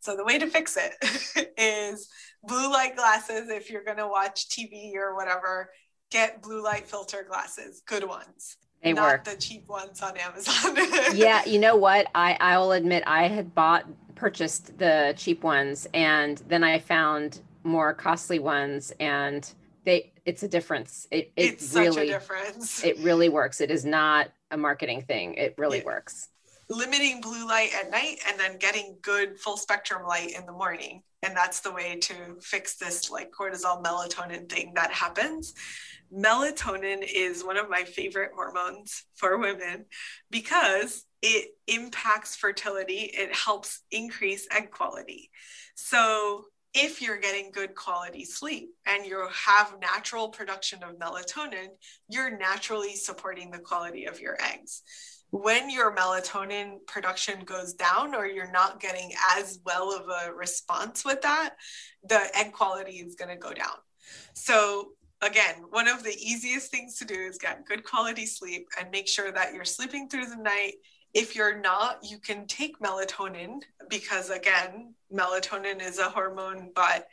So 0.01 0.17
the 0.17 0.25
way 0.25 0.39
to 0.39 0.47
fix 0.47 0.77
it 0.77 1.55
is 1.59 2.09
blue 2.45 2.71
light 2.71 2.97
glasses. 2.97 3.49
If 3.49 3.71
you're 3.71 3.85
going 3.85 3.99
to 3.99 4.09
watch 4.09 4.49
TV 4.49 4.95
or 4.97 5.15
whatever, 5.15 5.71
get 6.11 6.43
blue 6.43 6.63
light 6.63 6.87
filter 6.87 7.25
glasses, 7.27 7.83
good 7.87 8.07
ones. 8.07 8.59
They 8.83 8.93
not 8.93 9.03
work. 9.03 9.25
the 9.25 9.37
cheap 9.37 9.69
ones 9.69 10.03
on 10.03 10.17
Amazon. 10.17 10.77
yeah, 11.17 11.45
you 11.45 11.59
know 11.59 11.77
what? 11.77 12.09
I 12.15 12.37
I 12.41 12.59
will 12.59 12.73
admit 12.73 13.05
I 13.07 13.29
had 13.29 13.55
bought 13.55 13.87
purchased 14.15 14.79
the 14.79 15.15
cheap 15.17 15.43
ones 15.43 15.87
and 15.95 16.39
then 16.49 16.63
I 16.65 16.79
found 16.79 17.41
more 17.65 17.95
costly 17.95 18.39
ones 18.39 18.93
and 19.01 19.49
they 19.85 20.13
it's 20.25 20.43
a 20.43 20.49
difference. 20.49 21.07
It 21.11 21.33
it 21.37 21.55
it's 21.55 21.75
really 21.75 21.93
such 21.93 22.05
a 22.05 22.07
difference. 22.07 22.85
it 22.85 22.99
really 22.99 23.29
works. 23.29 23.61
It 23.61 23.71
is 23.71 23.85
not 23.85 24.31
a 24.51 24.57
marketing 24.57 25.03
thing. 25.03 25.35
It 25.35 25.55
really 25.59 25.79
Yeah. 25.79 25.85
works. 25.85 26.29
Limiting 26.69 27.21
blue 27.21 27.47
light 27.47 27.71
at 27.75 27.91
night 27.91 28.19
and 28.29 28.39
then 28.39 28.59
getting 28.59 28.97
good 29.03 29.39
full 29.39 29.57
spectrum 29.57 30.07
light 30.07 30.33
in 30.37 30.47
the 30.47 30.53
morning. 30.53 31.03
And 31.23 31.37
that's 31.37 31.61
the 31.61 31.73
way 31.73 31.99
to 32.01 32.15
fix 32.41 32.77
this 32.77 33.11
like 33.11 33.31
cortisol 33.31 33.83
melatonin 33.83 34.49
thing 34.49 34.73
that 34.75 34.91
happens. 34.91 35.55
Melatonin 36.13 37.03
is 37.03 37.45
one 37.45 37.57
of 37.57 37.71
my 37.71 37.85
favorite 37.85 38.33
hormones 38.35 39.05
for 39.15 39.39
women 39.39 39.87
because 40.31 41.05
it 41.23 41.51
impacts 41.69 42.37
fertility. 42.37 43.11
It 43.15 43.35
helps 43.35 43.81
increase 43.91 44.47
egg 44.51 44.71
quality. 44.71 45.31
So 45.75 46.45
if 46.75 47.03
you're 47.03 47.19
getting 47.19 47.53
good 47.53 47.75
quality 47.75 48.25
sleep 48.25 48.71
and 48.87 49.07
you 49.07 49.27
have 49.33 49.77
natural 49.81 50.31
production 50.31 50.83
of 50.83 50.99
melatonin 50.99 51.69
you're 52.09 52.37
naturally 52.39 52.95
supporting 52.95 53.51
the 53.51 53.59
quality 53.59 54.07
of 54.07 54.21
your 54.21 54.39
eggs 54.43 54.83
when 55.33 55.71
your 55.71 55.97
melatonin 55.97 56.87
production 56.87 57.41
goes 57.41 57.73
down 57.73 58.15
or 58.15 58.27
you're 58.27 58.53
not 58.53 58.81
getting 58.81 59.13
as 59.35 59.61
well 59.65 59.91
of 59.91 60.07
a 60.07 60.33
response 60.33 61.07
with 61.07 61.23
that, 61.23 61.55
the 62.05 62.21
egg 62.37 62.53
quality 62.53 62.99
is 62.99 63.15
going 63.15 63.31
to 63.31 63.37
go 63.37 63.55
down. 63.55 63.77
So, 64.35 64.91
again, 65.23 65.55
one 65.71 65.89
of 65.89 66.05
the 66.05 66.15
easiest 66.21 66.71
things 66.71 66.99
to 66.99 67.07
do 67.07 67.15
is 67.15 67.39
get 67.39 67.65
good 67.65 67.83
quality 67.83 68.27
sleep 68.27 68.69
and 68.79 68.91
make 68.91 69.09
sure 69.09 69.33
that 69.33 69.55
you're 69.55 69.65
sleeping 69.65 70.07
through 70.07 70.27
the 70.27 70.37
night. 70.37 70.75
If 71.15 71.35
you're 71.35 71.59
not, 71.59 72.01
you 72.03 72.19
can 72.19 72.47
take 72.47 72.79
melatonin 72.79 73.63
because, 73.89 74.29
again, 74.29 74.93
melatonin 75.11 75.81
is 75.81 75.99
a 75.99 76.11
hormone, 76.11 76.73
but 76.75 77.09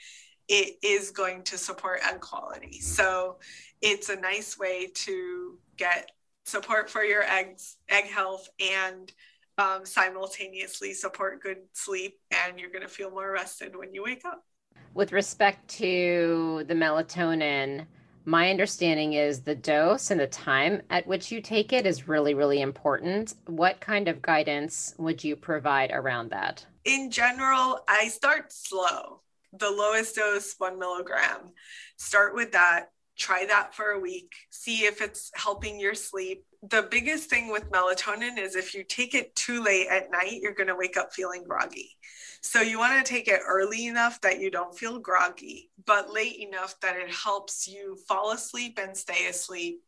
it 0.49 0.75
is 0.83 1.11
going 1.11 1.43
to 1.43 1.57
support 1.57 2.01
egg 2.05 2.19
quality. 2.19 2.81
So, 2.81 3.37
it's 3.81 4.09
a 4.09 4.17
nice 4.17 4.59
way 4.59 4.87
to 4.87 5.57
get 5.77 6.11
support 6.45 6.89
for 6.89 7.03
your 7.03 7.23
eggs, 7.23 7.77
egg 7.89 8.05
health, 8.05 8.49
and 8.59 9.11
um, 9.57 9.85
simultaneously 9.85 10.93
support 10.93 11.41
good 11.41 11.57
sleep. 11.73 12.19
And 12.31 12.59
you're 12.59 12.71
going 12.71 12.81
to 12.81 12.87
feel 12.87 13.11
more 13.11 13.31
rested 13.31 13.75
when 13.75 13.93
you 13.93 14.03
wake 14.03 14.23
up. 14.25 14.43
With 14.93 15.11
respect 15.11 15.67
to 15.77 16.63
the 16.67 16.73
melatonin, 16.73 17.85
my 18.25 18.49
understanding 18.49 19.13
is 19.13 19.41
the 19.41 19.55
dose 19.55 20.11
and 20.11 20.19
the 20.19 20.27
time 20.27 20.81
at 20.89 21.07
which 21.07 21.31
you 21.31 21.41
take 21.41 21.73
it 21.73 21.85
is 21.85 22.07
really, 22.07 22.33
really 22.33 22.61
important. 22.61 23.35
What 23.45 23.79
kind 23.79 24.07
of 24.07 24.21
guidance 24.21 24.93
would 24.97 25.23
you 25.23 25.35
provide 25.35 25.91
around 25.91 26.29
that? 26.31 26.65
In 26.85 27.11
general, 27.11 27.79
I 27.87 28.07
start 28.07 28.51
slow. 28.51 29.21
The 29.53 29.71
lowest 29.71 30.15
dose, 30.15 30.53
one 30.57 30.77
milligram. 30.77 31.53
Start 31.97 32.35
with 32.35 32.51
that. 32.51 32.91
Try 33.19 33.45
that 33.47 33.75
for 33.75 33.91
a 33.91 33.99
week. 33.99 34.33
See 34.49 34.85
if 34.85 35.01
it's 35.01 35.29
helping 35.35 35.79
your 35.79 35.93
sleep. 35.93 36.45
The 36.69 36.87
biggest 36.89 37.29
thing 37.29 37.51
with 37.51 37.69
melatonin 37.69 38.37
is 38.37 38.55
if 38.55 38.73
you 38.73 38.83
take 38.83 39.13
it 39.13 39.35
too 39.35 39.61
late 39.61 39.87
at 39.89 40.09
night, 40.09 40.39
you're 40.41 40.53
going 40.53 40.67
to 40.67 40.75
wake 40.75 40.97
up 40.97 41.13
feeling 41.13 41.43
groggy. 41.43 41.97
So 42.41 42.61
you 42.61 42.79
want 42.79 43.05
to 43.05 43.09
take 43.09 43.27
it 43.27 43.41
early 43.45 43.87
enough 43.87 44.21
that 44.21 44.39
you 44.39 44.49
don't 44.49 44.77
feel 44.77 44.99
groggy, 44.99 45.69
but 45.85 46.11
late 46.11 46.39
enough 46.39 46.79
that 46.79 46.95
it 46.95 47.13
helps 47.13 47.67
you 47.67 47.97
fall 48.07 48.31
asleep 48.31 48.79
and 48.81 48.95
stay 48.95 49.27
asleep. 49.27 49.81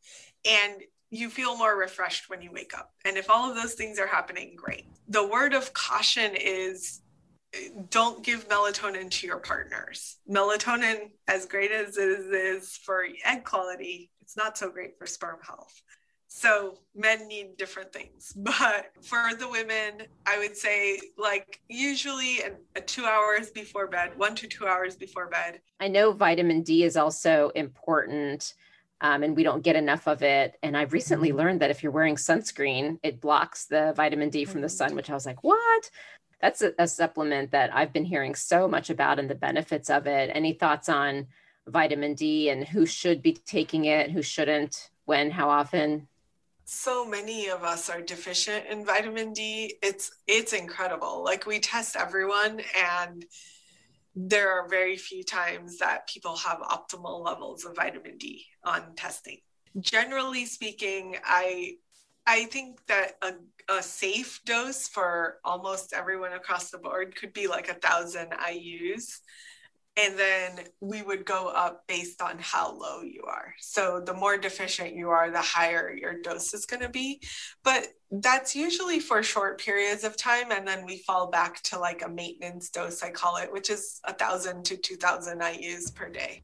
And 0.46 0.82
you 1.10 1.30
feel 1.30 1.58
more 1.58 1.78
refreshed 1.78 2.30
when 2.30 2.42
you 2.42 2.52
wake 2.52 2.74
up. 2.78 2.92
And 3.06 3.18
if 3.18 3.30
all 3.30 3.50
of 3.50 3.56
those 3.56 3.74
things 3.74 4.00
are 4.00 4.08
happening, 4.08 4.54
great. 4.56 4.86
The 5.08 5.26
word 5.26 5.54
of 5.54 5.74
caution 5.74 6.36
is 6.36 7.01
don't 7.90 8.24
give 8.24 8.48
melatonin 8.48 9.10
to 9.12 9.28
your 9.28 9.40
partners. 9.40 10.18
Melatonin, 10.30 11.12
as 11.28 11.46
great 11.46 11.72
as 11.72 11.98
it 11.98 12.34
is 12.34 12.78
for 12.78 13.06
egg 13.26 13.44
quality, 13.44 14.10
it's 14.22 14.38
not 14.38 14.58
so 14.58 14.70
great 14.70 14.98
for 14.98 15.06
sperm 15.06 15.40
health. 15.46 15.82
So 16.34 16.80
men 16.96 17.28
need 17.28 17.58
different 17.58 17.92
things. 17.92 18.34
But 18.38 18.92
for 19.02 19.36
the 19.38 19.50
women, 19.50 20.08
I 20.26 20.38
would 20.38 20.56
say 20.56 21.00
like 21.18 21.60
usually 21.68 22.40
a, 22.76 22.82
two 22.82 23.06
hours 23.06 23.50
before 23.50 23.88
bed, 23.88 24.18
one 24.18 24.36
to 24.36 24.48
two 24.48 24.66
hours 24.66 24.96
before 24.96 25.28
bed. 25.28 25.60
I 25.82 25.90
know 25.90 26.14
vitamin 26.14 26.64
D 26.64 26.84
is 26.84 26.96
also 26.96 27.52
important. 27.56 28.54
Um, 29.04 29.24
and 29.24 29.36
we 29.36 29.42
don't 29.42 29.64
get 29.64 29.76
enough 29.76 30.08
of 30.08 30.22
it. 30.22 30.58
And 30.62 30.78
I've 30.78 30.94
recently 30.94 31.34
learned 31.34 31.62
that 31.62 31.72
if 31.72 31.82
you're 31.82 31.92
wearing 31.92 32.18
sunscreen, 32.18 33.00
it 33.02 33.20
blocks 33.20 33.66
the 33.66 33.94
vitamin 33.96 34.30
D 34.30 34.46
from 34.46 34.62
the 34.62 34.70
sun, 34.70 34.96
which 34.96 35.10
I 35.10 35.16
was 35.16 35.26
like, 35.26 35.44
what? 35.44 35.90
That's 36.42 36.62
a, 36.62 36.74
a 36.80 36.88
supplement 36.88 37.52
that 37.52 37.74
I've 37.76 37.94
been 37.94 38.06
hearing 38.06 38.36
so 38.36 38.68
much 38.68 38.90
about 38.90 39.20
and 39.20 39.30
the 39.30 39.36
benefits 39.36 39.90
of 39.90 40.08
it. 40.08 40.32
Any 40.34 40.54
thoughts 40.54 40.90
on 40.90 41.28
vitamin 41.68 42.16
D 42.16 42.50
and 42.50 42.68
who 42.68 42.86
should 42.86 43.22
be 43.22 43.34
taking 43.34 43.86
it, 43.86 44.12
who 44.12 44.22
shouldn't, 44.22 44.90
when, 45.06 45.32
how 45.32 45.50
often? 45.50 46.08
so 46.74 47.06
many 47.06 47.50
of 47.50 47.64
us 47.64 47.90
are 47.90 48.00
deficient 48.02 48.66
in 48.68 48.86
vitamin 48.86 49.34
D. 49.34 49.76
It's 49.84 50.10
it's 50.26 50.54
incredible. 50.54 51.22
Like 51.22 51.46
we 51.46 51.60
test 51.60 51.98
everyone 51.98 52.62
and 52.78 53.26
there 54.16 54.52
are 54.52 54.70
very 54.70 54.96
few 54.96 55.24
times 55.24 55.80
that 55.80 56.08
people 56.08 56.38
have 56.38 56.60
optimal 56.60 57.26
levels 57.26 57.66
of 57.66 57.76
vitamin 57.76 58.18
D 58.18 58.46
on 58.64 58.96
testing. 58.96 59.40
Generally 59.80 60.46
speaking, 60.46 61.18
I 61.26 61.76
I 62.26 62.46
think 62.46 62.86
that 62.88 63.14
a, 63.22 63.34
a 63.70 63.82
safe 63.82 64.42
dose 64.46 64.88
for 64.88 65.38
almost 65.44 65.94
everyone 65.94 66.34
across 66.34 66.70
the 66.70 66.78
board 66.78 67.16
could 67.16 67.34
be 67.34 67.48
like 67.48 67.70
a 67.70 67.74
thousand 67.76 68.32
IUs 68.32 69.20
and 69.98 70.18
then 70.18 70.66
we 70.80 71.02
would 71.02 71.26
go 71.26 71.50
up 71.50 71.86
based 71.88 72.22
on 72.22 72.38
how 72.40 72.74
low 72.74 73.02
you 73.02 73.24
are. 73.28 73.54
So 73.60 74.02
the 74.06 74.14
more 74.14 74.38
deficient 74.38 74.96
you 74.96 75.10
are, 75.10 75.30
the 75.30 75.42
higher 75.42 75.94
your 75.94 76.22
dose 76.22 76.54
is 76.54 76.66
going 76.66 76.82
to 76.82 76.90
be. 76.90 77.22
But 77.64 77.88
that's 78.10 78.56
usually 78.56 79.00
for 79.00 79.22
short 79.22 79.60
periods 79.60 80.04
of 80.04 80.16
time, 80.16 80.52
and 80.52 80.66
then 80.66 80.86
we 80.86 81.00
fall 81.00 81.30
back 81.30 81.62
to 81.64 81.80
like 81.80 82.04
a 82.04 82.10
maintenance 82.10 82.70
dose, 82.70 83.04
I 83.04 83.12
call 83.12 83.38
it, 83.38 83.52
which 83.52 83.70
is 83.70 84.00
a 84.06 84.14
thousand 84.14 84.64
to 84.66 84.78
two 84.78 84.96
thousand 84.96 85.42
IU's 85.42 85.92
per 85.92 86.10
day. 86.10 86.44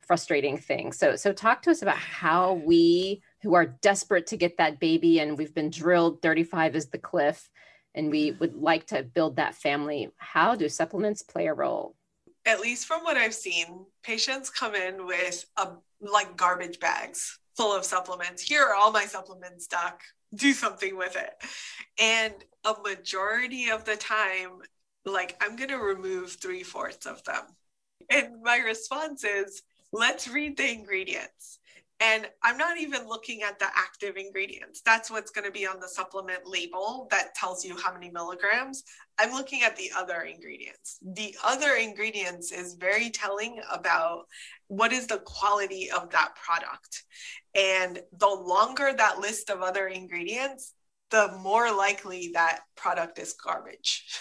frustrating 0.00 0.58
thing. 0.58 0.92
So 0.92 1.16
so 1.16 1.32
talk 1.32 1.62
to 1.62 1.70
us 1.70 1.82
about 1.82 1.96
how 1.96 2.54
we 2.54 3.22
who 3.42 3.54
are 3.54 3.66
desperate 3.66 4.26
to 4.28 4.36
get 4.36 4.58
that 4.58 4.80
baby 4.80 5.20
and 5.20 5.38
we've 5.38 5.54
been 5.54 5.70
drilled 5.70 6.20
35 6.22 6.76
is 6.76 6.86
the 6.86 6.98
cliff 6.98 7.48
and 7.94 8.10
we 8.10 8.32
would 8.32 8.54
like 8.54 8.86
to 8.86 9.02
build 9.02 9.36
that 9.36 9.54
family. 9.54 10.10
How 10.16 10.54
do 10.54 10.68
supplements 10.68 11.22
play 11.22 11.46
a 11.46 11.54
role? 11.54 11.96
At 12.46 12.60
least 12.60 12.86
from 12.86 13.02
what 13.02 13.16
I've 13.16 13.34
seen, 13.34 13.84
patients 14.02 14.50
come 14.50 14.74
in 14.74 15.06
with 15.06 15.44
a 15.56 15.70
like 16.00 16.36
garbage 16.36 16.80
bags 16.80 17.39
full 17.60 17.76
of 17.76 17.84
supplements. 17.84 18.40
Here 18.40 18.62
are 18.62 18.74
all 18.74 18.90
my 18.90 19.04
supplements, 19.04 19.66
doc. 19.66 20.00
Do 20.34 20.54
something 20.54 20.96
with 20.96 21.14
it. 21.16 21.30
And 22.00 22.32
a 22.64 22.74
majority 22.82 23.68
of 23.68 23.84
the 23.84 23.96
time, 23.96 24.60
like 25.04 25.36
I'm 25.42 25.56
going 25.56 25.68
to 25.68 25.76
remove 25.76 26.32
three 26.32 26.62
fourths 26.62 27.04
of 27.04 27.22
them. 27.24 27.42
And 28.08 28.42
my 28.42 28.56
response 28.56 29.24
is, 29.24 29.60
let's 29.92 30.26
read 30.26 30.56
the 30.56 30.70
ingredients. 30.72 31.58
And 32.00 32.26
I'm 32.42 32.56
not 32.56 32.78
even 32.78 33.06
looking 33.06 33.42
at 33.42 33.58
the 33.58 33.66
active 33.76 34.16
ingredients. 34.16 34.80
That's 34.80 35.10
what's 35.10 35.30
going 35.30 35.44
to 35.44 35.52
be 35.52 35.66
on 35.66 35.80
the 35.80 35.88
supplement 35.88 36.46
label 36.46 37.06
that 37.10 37.34
tells 37.34 37.62
you 37.62 37.76
how 37.76 37.92
many 37.92 38.10
milligrams. 38.10 38.84
I'm 39.18 39.32
looking 39.32 39.62
at 39.62 39.76
the 39.76 39.90
other 39.94 40.22
ingredients. 40.22 40.98
The 41.02 41.36
other 41.44 41.74
ingredients 41.74 42.52
is 42.52 42.74
very 42.74 43.10
telling 43.10 43.60
about 43.70 44.24
what 44.68 44.94
is 44.94 45.08
the 45.08 45.18
quality 45.18 45.90
of 45.90 46.08
that 46.10 46.32
product. 46.42 47.04
And 47.54 48.00
the 48.18 48.28
longer 48.28 48.94
that 48.96 49.18
list 49.18 49.50
of 49.50 49.60
other 49.60 49.86
ingredients, 49.88 50.72
the 51.10 51.36
more 51.42 51.70
likely 51.70 52.30
that 52.32 52.60
product 52.76 53.18
is 53.18 53.34
garbage. 53.34 54.06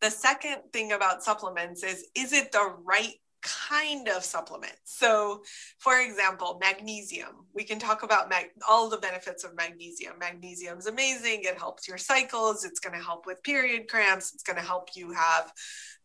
The 0.00 0.10
second 0.12 0.58
thing 0.72 0.92
about 0.92 1.24
supplements 1.24 1.82
is 1.82 2.06
is 2.14 2.32
it 2.32 2.52
the 2.52 2.72
right 2.84 3.14
kind 3.68 4.08
of 4.08 4.24
supplement. 4.24 4.76
So, 4.84 5.42
for 5.78 6.00
example, 6.00 6.58
magnesium. 6.60 7.46
We 7.54 7.64
can 7.64 7.78
talk 7.78 8.02
about 8.02 8.28
mag- 8.28 8.50
all 8.68 8.88
the 8.88 8.98
benefits 8.98 9.44
of 9.44 9.56
magnesium. 9.56 10.14
Magnesium 10.18 10.78
is 10.78 10.86
amazing. 10.86 11.42
It 11.42 11.58
helps 11.58 11.88
your 11.88 11.98
cycles. 11.98 12.64
It's 12.64 12.80
going 12.80 12.98
to 12.98 13.04
help 13.04 13.26
with 13.26 13.42
period 13.42 13.88
cramps. 13.88 14.32
It's 14.34 14.42
going 14.42 14.58
to 14.58 14.64
help 14.64 14.90
you 14.94 15.12
have 15.12 15.52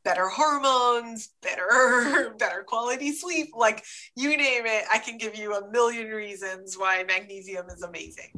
better 0.03 0.27
hormones, 0.27 1.29
better 1.41 2.33
better 2.39 2.63
quality 2.63 3.11
sleep. 3.11 3.49
Like 3.55 3.83
you 4.15 4.29
name 4.29 4.65
it, 4.65 4.85
I 4.91 4.99
can 4.99 5.17
give 5.17 5.35
you 5.35 5.55
a 5.55 5.69
million 5.71 6.07
reasons 6.09 6.77
why 6.77 7.03
magnesium 7.03 7.67
is 7.69 7.83
amazing. 7.83 8.31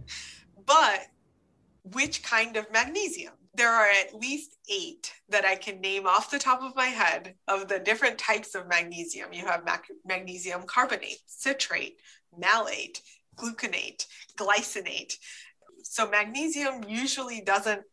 But 0.65 1.01
which 1.93 2.23
kind 2.23 2.57
of 2.57 2.71
magnesium? 2.71 3.33
There 3.55 3.71
are 3.71 3.89
at 3.89 4.15
least 4.15 4.57
eight 4.69 5.13
that 5.29 5.45
I 5.45 5.55
can 5.55 5.79
name 5.79 6.05
off 6.05 6.31
the 6.31 6.39
top 6.39 6.61
of 6.61 6.75
my 6.75 6.87
head 6.87 7.35
of 7.47 7.67
the 7.67 7.79
different 7.79 8.17
types 8.17 8.55
of 8.55 8.67
magnesium. 8.67 9.31
You 9.31 9.45
have 9.45 9.65
mag- 9.65 9.85
magnesium 10.05 10.63
carbonate, 10.63 11.19
citrate, 11.25 11.99
malate, 12.37 13.01
gluconate, 13.37 14.05
glycinate. 14.37 15.13
So 15.83 16.09
magnesium 16.09 16.83
usually 16.87 17.41
doesn't 17.41 17.83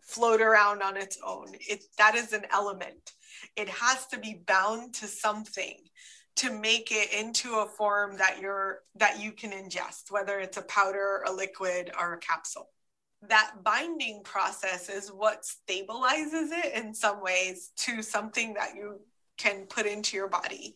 float 0.00 0.40
around 0.40 0.82
on 0.82 0.96
its 0.96 1.18
own. 1.24 1.48
It 1.54 1.84
that 1.98 2.14
is 2.14 2.32
an 2.32 2.46
element. 2.52 3.12
It 3.56 3.68
has 3.68 4.06
to 4.08 4.18
be 4.18 4.42
bound 4.46 4.94
to 4.94 5.06
something 5.06 5.76
to 6.36 6.52
make 6.52 6.90
it 6.92 7.12
into 7.12 7.56
a 7.56 7.66
form 7.66 8.16
that 8.18 8.38
you're 8.40 8.80
that 8.96 9.20
you 9.20 9.32
can 9.32 9.50
ingest, 9.50 10.10
whether 10.10 10.38
it's 10.38 10.56
a 10.56 10.62
powder, 10.62 11.24
a 11.26 11.32
liquid, 11.32 11.90
or 11.98 12.14
a 12.14 12.18
capsule 12.18 12.68
that 13.28 13.52
binding 13.62 14.22
process 14.22 14.88
is 14.88 15.08
what 15.08 15.42
stabilizes 15.44 16.50
it 16.52 16.74
in 16.74 16.94
some 16.94 17.22
ways 17.22 17.70
to 17.76 18.02
something 18.02 18.54
that 18.54 18.74
you 18.74 19.00
can 19.36 19.66
put 19.66 19.86
into 19.86 20.16
your 20.16 20.28
body. 20.28 20.74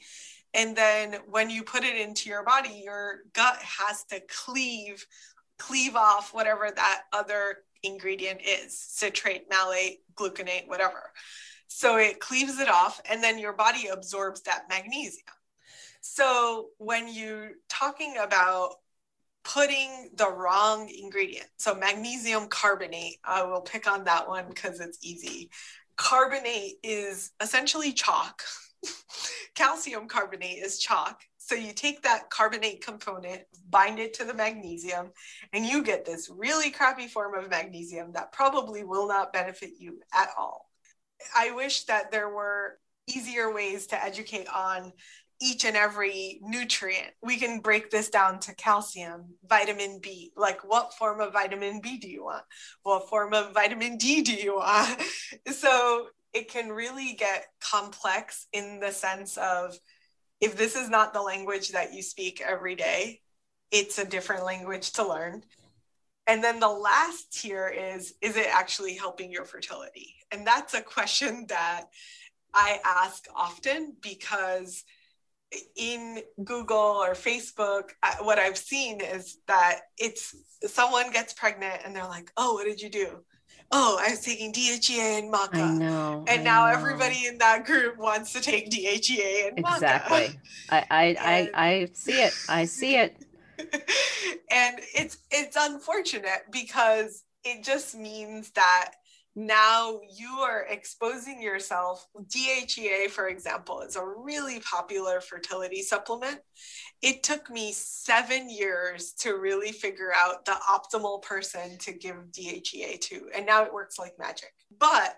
And 0.52 0.76
then 0.76 1.16
when 1.28 1.50
you 1.50 1.64
put 1.64 1.84
it 1.84 1.96
into 1.96 2.28
your 2.28 2.44
body, 2.44 2.82
your 2.84 3.20
gut 3.32 3.56
has 3.56 4.04
to 4.04 4.20
cleave 4.28 5.04
cleave 5.58 5.96
off 5.96 6.34
whatever 6.34 6.70
that 6.74 7.02
other 7.12 7.58
ingredient 7.82 8.40
is, 8.42 8.78
citrate, 8.78 9.44
malate, 9.50 10.00
gluconate, 10.14 10.66
whatever. 10.66 11.12
So 11.68 11.96
it 11.96 12.20
cleaves 12.20 12.58
it 12.58 12.68
off 12.68 13.00
and 13.10 13.22
then 13.22 13.38
your 13.38 13.52
body 13.52 13.88
absorbs 13.88 14.42
that 14.42 14.64
magnesium. 14.68 15.24
So 16.00 16.68
when 16.78 17.12
you're 17.12 17.52
talking 17.68 18.16
about 18.22 18.76
putting 19.44 20.10
the 20.14 20.30
wrong 20.30 20.88
ingredient. 20.88 21.46
So 21.58 21.74
magnesium 21.74 22.48
carbonate, 22.48 23.18
I 23.24 23.44
will 23.44 23.60
pick 23.60 23.90
on 23.90 24.04
that 24.04 24.26
one 24.26 24.46
because 24.48 24.80
it's 24.80 24.98
easy. 25.02 25.50
Carbonate 25.96 26.76
is 26.82 27.32
essentially 27.40 27.92
chalk. 27.92 28.42
Calcium 29.54 30.08
carbonate 30.08 30.58
is 30.58 30.78
chalk. 30.78 31.20
So 31.36 31.54
you 31.54 31.74
take 31.74 32.02
that 32.02 32.30
carbonate 32.30 32.84
component, 32.84 33.42
bind 33.68 33.98
it 33.98 34.14
to 34.14 34.24
the 34.24 34.32
magnesium, 34.32 35.10
and 35.52 35.66
you 35.66 35.82
get 35.82 36.06
this 36.06 36.30
really 36.34 36.70
crappy 36.70 37.06
form 37.06 37.34
of 37.34 37.50
magnesium 37.50 38.12
that 38.12 38.32
probably 38.32 38.82
will 38.82 39.06
not 39.06 39.32
benefit 39.32 39.72
you 39.78 40.00
at 40.14 40.30
all. 40.38 40.70
I 41.36 41.52
wish 41.52 41.84
that 41.84 42.10
there 42.10 42.30
were 42.30 42.78
easier 43.06 43.52
ways 43.52 43.86
to 43.88 44.02
educate 44.02 44.48
on 44.48 44.92
each 45.44 45.64
and 45.64 45.76
every 45.76 46.40
nutrient. 46.42 47.12
We 47.22 47.36
can 47.36 47.60
break 47.60 47.90
this 47.90 48.08
down 48.08 48.40
to 48.40 48.54
calcium, 48.54 49.34
vitamin 49.46 50.00
B. 50.02 50.32
Like, 50.36 50.68
what 50.68 50.94
form 50.94 51.20
of 51.20 51.34
vitamin 51.34 51.80
B 51.80 51.98
do 51.98 52.08
you 52.08 52.24
want? 52.24 52.44
What 52.82 53.08
form 53.10 53.34
of 53.34 53.52
vitamin 53.52 53.98
D 53.98 54.22
do 54.22 54.32
you 54.32 54.56
want? 54.56 55.00
So, 55.50 56.06
it 56.32 56.50
can 56.50 56.70
really 56.70 57.14
get 57.14 57.46
complex 57.60 58.46
in 58.52 58.80
the 58.80 58.90
sense 58.90 59.36
of 59.36 59.78
if 60.40 60.56
this 60.56 60.74
is 60.74 60.88
not 60.88 61.12
the 61.12 61.22
language 61.22 61.70
that 61.70 61.92
you 61.92 62.02
speak 62.02 62.40
every 62.40 62.74
day, 62.74 63.20
it's 63.70 63.98
a 63.98 64.04
different 64.04 64.44
language 64.44 64.92
to 64.94 65.06
learn. 65.06 65.42
And 66.26 66.42
then 66.42 66.58
the 66.58 66.68
last 66.68 67.32
tier 67.32 67.68
is 67.68 68.14
is 68.20 68.36
it 68.36 68.46
actually 68.52 68.94
helping 68.94 69.30
your 69.30 69.44
fertility? 69.44 70.14
And 70.32 70.46
that's 70.46 70.74
a 70.74 70.80
question 70.80 71.46
that 71.48 71.86
I 72.52 72.80
ask 72.84 73.26
often 73.34 73.94
because 74.00 74.84
in 75.76 76.20
Google 76.44 76.76
or 76.76 77.12
Facebook, 77.14 77.90
what 78.22 78.38
I've 78.38 78.58
seen 78.58 79.00
is 79.00 79.38
that 79.46 79.80
it's 79.98 80.34
someone 80.66 81.10
gets 81.12 81.32
pregnant 81.32 81.82
and 81.84 81.94
they're 81.94 82.06
like, 82.06 82.30
"Oh, 82.36 82.54
what 82.54 82.64
did 82.66 82.80
you 82.80 82.90
do?" 82.90 83.24
Oh, 83.70 83.98
I 84.00 84.10
was 84.10 84.20
taking 84.20 84.52
DHEA 84.52 85.18
and 85.20 85.32
maca. 85.32 85.54
I 85.54 85.72
know. 85.72 86.24
And 86.28 86.40
I 86.42 86.44
now 86.44 86.66
know. 86.66 86.72
everybody 86.72 87.26
in 87.26 87.38
that 87.38 87.64
group 87.64 87.96
wants 87.98 88.32
to 88.34 88.40
take 88.40 88.70
DHEA 88.70 89.48
and 89.48 89.64
maca. 89.64 89.74
Exactly. 89.74 90.40
I 90.70 90.86
I, 90.90 91.04
And- 91.06 91.50
I 91.54 91.70
I 91.70 91.88
see 91.92 92.22
it. 92.22 92.34
I 92.48 92.64
see 92.66 92.96
it. 92.96 93.16
and 94.50 94.80
it's 94.94 95.18
it's 95.30 95.56
unfortunate 95.58 96.42
because 96.50 97.24
it 97.44 97.62
just 97.62 97.94
means 97.94 98.50
that 98.52 98.92
now 99.36 99.98
you 100.16 100.28
are 100.28 100.66
exposing 100.68 101.42
yourself 101.42 102.06
DHEA 102.16 103.10
for 103.10 103.28
example 103.28 103.80
is 103.80 103.96
a 103.96 104.04
really 104.04 104.60
popular 104.60 105.20
fertility 105.20 105.82
supplement 105.82 106.38
it 107.02 107.22
took 107.22 107.50
me 107.50 107.72
7 107.72 108.48
years 108.48 109.12
to 109.14 109.32
really 109.32 109.72
figure 109.72 110.12
out 110.14 110.44
the 110.44 110.56
optimal 110.70 111.20
person 111.22 111.76
to 111.78 111.92
give 111.92 112.16
DHEA 112.30 113.00
to 113.00 113.28
and 113.34 113.44
now 113.44 113.64
it 113.64 113.72
works 113.72 113.98
like 113.98 114.18
magic 114.18 114.52
but 114.78 115.16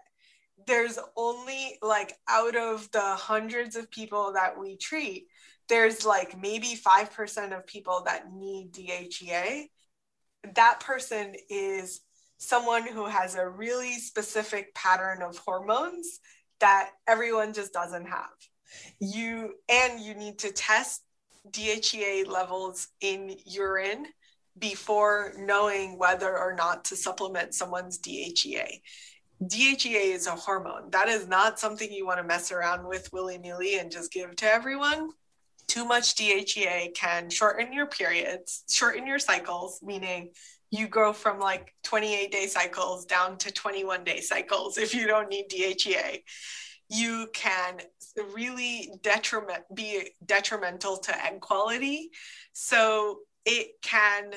there's 0.66 0.98
only 1.16 1.78
like 1.82 2.14
out 2.28 2.56
of 2.56 2.90
the 2.92 3.00
hundreds 3.00 3.76
of 3.76 3.90
people 3.90 4.32
that 4.32 4.58
we 4.58 4.76
treat 4.76 5.26
there's 5.68 6.06
like 6.06 6.40
maybe 6.40 6.76
5% 6.76 7.56
of 7.56 7.66
people 7.66 8.02
that 8.06 8.32
need 8.32 8.72
DHEA. 8.72 9.68
That 10.54 10.80
person 10.80 11.34
is 11.50 12.00
someone 12.38 12.86
who 12.86 13.06
has 13.06 13.34
a 13.34 13.48
really 13.48 13.94
specific 13.94 14.74
pattern 14.74 15.22
of 15.22 15.38
hormones 15.38 16.20
that 16.60 16.90
everyone 17.06 17.52
just 17.52 17.72
doesn't 17.72 18.06
have. 18.06 18.30
You 19.00 19.54
and 19.68 20.00
you 20.00 20.14
need 20.14 20.38
to 20.40 20.52
test 20.52 21.02
DHEA 21.50 22.26
levels 22.26 22.88
in 23.00 23.36
urine 23.44 24.06
before 24.58 25.34
knowing 25.38 25.98
whether 25.98 26.36
or 26.36 26.54
not 26.54 26.86
to 26.86 26.96
supplement 26.96 27.54
someone's 27.54 27.98
DHEA. 27.98 28.80
DHEA 29.42 30.14
is 30.14 30.26
a 30.26 30.32
hormone. 30.32 30.90
That 30.90 31.08
is 31.08 31.28
not 31.28 31.60
something 31.60 31.92
you 31.92 32.06
want 32.06 32.18
to 32.18 32.24
mess 32.24 32.50
around 32.50 32.86
with 32.86 33.12
willy 33.12 33.38
nilly 33.38 33.78
and 33.78 33.90
just 33.90 34.12
give 34.12 34.34
to 34.36 34.46
everyone 34.46 35.10
too 35.66 35.84
much 35.84 36.14
DHEA 36.14 36.94
can 36.94 37.30
shorten 37.30 37.72
your 37.72 37.86
periods, 37.86 38.64
shorten 38.68 39.06
your 39.06 39.18
cycles, 39.18 39.80
meaning 39.82 40.30
you 40.70 40.88
go 40.88 41.12
from 41.12 41.38
like 41.38 41.74
28 41.84 42.30
day 42.32 42.46
cycles 42.46 43.04
down 43.04 43.38
to 43.38 43.52
21 43.52 44.04
day 44.04 44.20
cycles 44.20 44.78
if 44.78 44.94
you 44.94 45.06
don't 45.06 45.28
need 45.28 45.48
DHEA. 45.48 46.22
You 46.88 47.28
can 47.32 47.80
really 48.34 48.92
detriment 49.02 49.64
be 49.74 50.10
detrimental 50.24 50.98
to 50.98 51.24
egg 51.24 51.40
quality. 51.40 52.10
So 52.52 53.20
it 53.44 53.72
can 53.82 54.32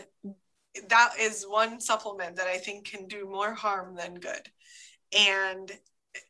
that 0.88 1.14
is 1.20 1.46
one 1.48 1.80
supplement 1.80 2.36
that 2.36 2.48
I 2.48 2.58
think 2.58 2.86
can 2.86 3.08
do 3.08 3.28
more 3.28 3.54
harm 3.54 3.96
than 3.96 4.16
good. 4.16 4.50
And 5.18 5.72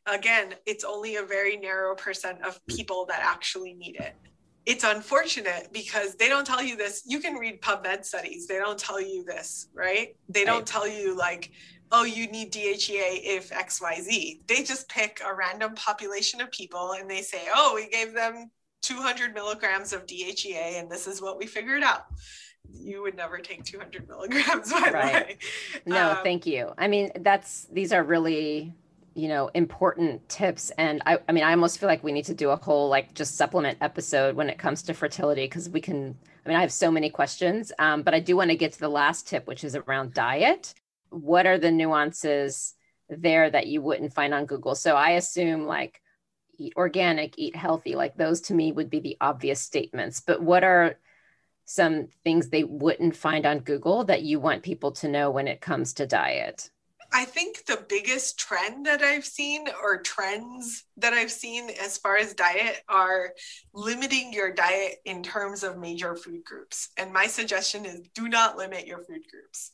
again, 0.05 0.55
it's 0.65 0.83
only 0.83 1.17
a 1.17 1.23
very 1.23 1.57
narrow 1.57 1.95
percent 1.95 2.43
of 2.45 2.65
people 2.67 3.05
that 3.07 3.21
actually 3.21 3.73
need 3.73 3.97
it. 3.97 4.15
It's 4.69 4.83
unfortunate 4.83 5.69
because 5.73 6.13
they 6.13 6.29
don't 6.29 6.45
tell 6.45 6.61
you 6.61 6.77
this. 6.77 7.01
You 7.03 7.19
can 7.19 7.33
read 7.33 7.59
PubMed 7.59 8.05
studies. 8.05 8.45
They 8.45 8.59
don't 8.59 8.77
tell 8.77 9.01
you 9.01 9.23
this, 9.23 9.67
right? 9.73 10.15
They 10.29 10.45
don't 10.45 10.57
right. 10.57 10.65
tell 10.67 10.87
you 10.87 11.17
like, 11.17 11.49
oh, 11.91 12.03
you 12.03 12.27
need 12.27 12.53
DHEA 12.53 13.21
if 13.23 13.49
XYZ. 13.49 14.41
They 14.45 14.63
just 14.63 14.87
pick 14.87 15.21
a 15.25 15.33
random 15.33 15.73
population 15.73 16.39
of 16.39 16.51
people 16.51 16.91
and 16.91 17.09
they 17.09 17.23
say, 17.23 17.47
oh, 17.51 17.73
we 17.73 17.89
gave 17.89 18.13
them 18.13 18.51
200 18.83 19.33
milligrams 19.33 19.91
of 19.91 20.05
DHEA 20.05 20.79
and 20.79 20.87
this 20.87 21.07
is 21.07 21.19
what 21.19 21.39
we 21.39 21.47
figured 21.47 21.81
out 21.81 22.05
you 22.71 23.01
would 23.01 23.15
never 23.15 23.39
take 23.39 23.63
200 23.63 24.07
milligrams 24.07 24.71
by 24.71 24.91
right. 24.93 24.93
the 24.93 24.99
way. 24.99 25.37
No, 25.87 26.11
um, 26.11 26.17
thank 26.21 26.45
you. 26.45 26.73
I 26.77 26.87
mean, 26.87 27.09
that's 27.21 27.65
these 27.71 27.91
are 27.91 28.03
really 28.03 28.75
you 29.15 29.27
know 29.27 29.49
important 29.53 30.27
tips. 30.29 30.71
And 30.77 31.01
I, 31.05 31.19
I 31.27 31.31
mean 31.31 31.43
i 31.43 31.51
almost 31.51 31.79
feel 31.79 31.87
like 31.87 32.03
we 32.03 32.11
need 32.11 32.25
to 32.25 32.33
do 32.33 32.49
a 32.49 32.55
whole 32.55 32.89
like 32.89 33.13
just 33.13 33.35
supplement 33.35 33.77
episode 33.81 34.35
when 34.35 34.49
it 34.49 34.57
comes 34.57 34.83
to 34.83 34.93
fertility 34.93 35.45
because 35.45 35.69
we 35.69 35.81
can 35.81 36.17
i 36.45 36.49
mean 36.49 36.57
i 36.57 36.61
have 36.61 36.71
so 36.71 36.91
many 36.91 37.09
questions 37.09 37.71
um, 37.79 38.03
but 38.03 38.13
i 38.13 38.19
do 38.19 38.35
want 38.35 38.49
to 38.49 38.55
get 38.55 38.73
to 38.73 38.79
the 38.79 38.89
last 38.89 39.27
tip 39.27 39.47
which 39.47 39.63
is 39.63 39.75
around 39.75 40.13
diet. 40.13 40.73
What 41.09 41.47
are 41.47 41.57
the 41.57 41.71
nuances 41.71 42.75
there 43.09 43.49
that 43.49 43.67
you 43.67 43.81
wouldn't 43.81 44.13
find 44.13 44.33
on 44.33 44.45
google? 44.45 44.75
So 44.75 44.95
i 44.95 45.11
assume 45.11 45.65
like 45.65 46.01
eat 46.59 46.73
organic 46.75 47.35
eat 47.37 47.55
healthy 47.55 47.95
like 47.95 48.15
those 48.17 48.41
to 48.41 48.53
me 48.53 48.71
would 48.71 48.89
be 48.89 48.99
the 48.99 49.17
obvious 49.21 49.59
statements. 49.59 50.19
But 50.19 50.41
what 50.41 50.63
are 50.63 50.97
some 51.65 52.07
things 52.23 52.49
they 52.49 52.63
wouldn't 52.63 53.15
find 53.15 53.45
on 53.45 53.59
Google 53.59 54.03
that 54.05 54.23
you 54.23 54.39
want 54.39 54.63
people 54.63 54.91
to 54.91 55.07
know 55.07 55.29
when 55.29 55.47
it 55.47 55.61
comes 55.61 55.93
to 55.93 56.07
diet? 56.07 56.71
I 57.11 57.25
think 57.25 57.65
the 57.65 57.83
biggest 57.89 58.39
trend 58.39 58.85
that 58.85 59.01
I've 59.01 59.25
seen, 59.25 59.65
or 59.81 60.01
trends 60.01 60.85
that 60.97 61.13
I've 61.13 61.31
seen 61.31 61.69
as 61.81 61.97
far 61.97 62.17
as 62.17 62.33
diet, 62.33 62.81
are 62.87 63.33
limiting 63.73 64.31
your 64.31 64.53
diet 64.53 64.97
in 65.05 65.23
terms 65.23 65.63
of 65.63 65.77
major 65.77 66.15
food 66.15 66.43
groups. 66.43 66.89
And 66.97 67.11
my 67.11 67.25
suggestion 67.25 67.85
is 67.85 68.01
do 68.13 68.29
not 68.29 68.57
limit 68.57 68.85
your 68.85 68.99
food 68.99 69.23
groups. 69.31 69.71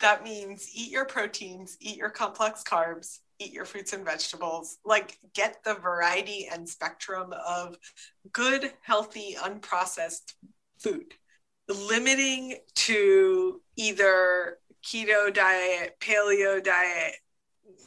That 0.00 0.24
means 0.24 0.68
eat 0.74 0.90
your 0.90 1.04
proteins, 1.04 1.76
eat 1.80 1.96
your 1.96 2.10
complex 2.10 2.64
carbs, 2.64 3.20
eat 3.38 3.52
your 3.52 3.64
fruits 3.64 3.92
and 3.92 4.04
vegetables. 4.04 4.78
Like, 4.84 5.16
get 5.32 5.62
the 5.64 5.74
variety 5.74 6.48
and 6.52 6.68
spectrum 6.68 7.32
of 7.46 7.76
good, 8.32 8.72
healthy, 8.82 9.36
unprocessed 9.38 10.34
food 10.78 11.14
limiting 11.68 12.56
to 12.74 13.60
either 13.76 14.58
keto 14.84 15.32
diet, 15.32 15.96
paleo 16.00 16.62
diet, 16.62 17.14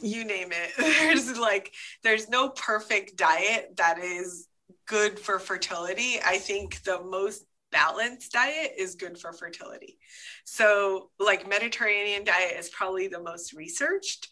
you 0.02 0.26
name 0.26 0.50
it. 0.52 0.72
There's 0.78 1.38
like, 1.38 1.74
there's 2.04 2.30
no 2.30 2.50
perfect 2.50 3.16
diet 3.16 3.74
that 3.78 4.00
is 4.00 4.48
good 4.86 5.20
for 5.20 5.40
fertility. 5.40 6.20
I 6.24 6.38
think 6.38 6.84
the 6.84 7.02
most 7.02 7.46
balanced 7.72 8.32
diet 8.32 8.72
is 8.78 8.96
good 8.96 9.18
for 9.18 9.34
fertility. 9.34 9.98
So, 10.46 11.10
like, 11.20 11.48
Mediterranean 11.48 12.24
diet 12.24 12.54
is 12.58 12.70
probably 12.70 13.08
the 13.08 13.22
most 13.22 13.54
researched. 13.54 14.30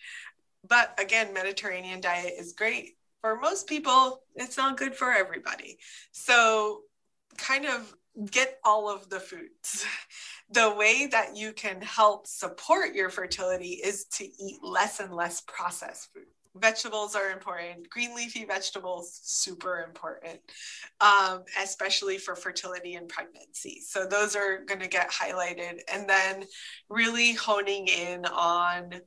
But 0.68 0.98
again, 1.00 1.34
Mediterranean 1.34 2.02
diet 2.02 2.34
is 2.38 2.54
great 2.54 2.96
for 3.26 3.40
most 3.40 3.66
people, 3.66 4.22
it's 4.36 4.56
not 4.56 4.78
good 4.78 4.94
for 4.94 5.12
everybody. 5.12 5.80
So, 6.12 6.82
kind 7.40 7.66
of 7.66 7.92
get 8.32 8.60
all 8.64 8.90
of 8.90 9.10
the 9.10 9.20
foods. 9.20 9.86
The 10.52 10.76
way 10.78 11.08
that 11.08 11.36
you 11.36 11.54
can 11.54 11.82
help 11.82 12.28
support 12.28 12.94
your 12.94 13.10
fertility 13.10 13.82
is 13.84 14.06
to 14.12 14.26
eat 14.26 14.60
less 14.62 15.00
and 15.00 15.12
less 15.12 15.42
processed 15.42 16.14
food. 16.14 16.28
Vegetables 16.54 17.16
are 17.16 17.32
important. 17.32 17.90
Green 17.90 18.16
leafy 18.16 18.46
vegetables, 18.46 19.20
super 19.24 19.84
important, 19.84 20.40
um, 21.02 21.44
especially 21.62 22.20
for 22.20 22.36
fertility 22.36 22.94
and 22.94 23.10
pregnancy. 23.10 23.82
So, 23.82 24.06
those 24.06 24.36
are 24.36 24.64
going 24.66 24.82
to 24.82 24.88
get 24.88 25.10
highlighted. 25.10 25.80
And 25.92 26.08
then, 26.08 26.44
really 26.90 27.34
honing 27.34 27.88
in 27.88 28.26
on 28.26 29.02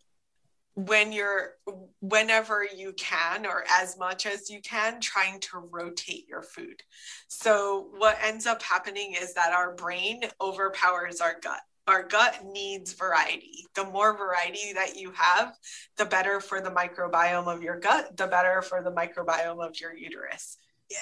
when 0.86 1.10
you're 1.10 1.54
whenever 1.98 2.64
you 2.64 2.92
can 2.92 3.44
or 3.44 3.64
as 3.80 3.98
much 3.98 4.26
as 4.26 4.48
you 4.48 4.60
can 4.62 5.00
trying 5.00 5.40
to 5.40 5.58
rotate 5.72 6.28
your 6.28 6.42
food. 6.42 6.80
So 7.26 7.88
what 7.96 8.16
ends 8.22 8.46
up 8.46 8.62
happening 8.62 9.16
is 9.20 9.34
that 9.34 9.52
our 9.52 9.74
brain 9.74 10.20
overpowers 10.40 11.20
our 11.20 11.34
gut. 11.42 11.58
Our 11.88 12.04
gut 12.04 12.44
needs 12.44 12.92
variety. 12.92 13.66
The 13.74 13.86
more 13.86 14.16
variety 14.16 14.72
that 14.74 14.94
you 14.94 15.10
have 15.16 15.56
the 15.96 16.04
better 16.04 16.40
for 16.40 16.60
the 16.60 16.70
microbiome 16.70 17.52
of 17.52 17.60
your 17.60 17.80
gut 17.80 18.16
the 18.16 18.28
better 18.28 18.62
for 18.62 18.80
the 18.80 18.92
microbiome 18.92 19.66
of 19.66 19.80
your 19.80 19.96
uterus 19.96 20.58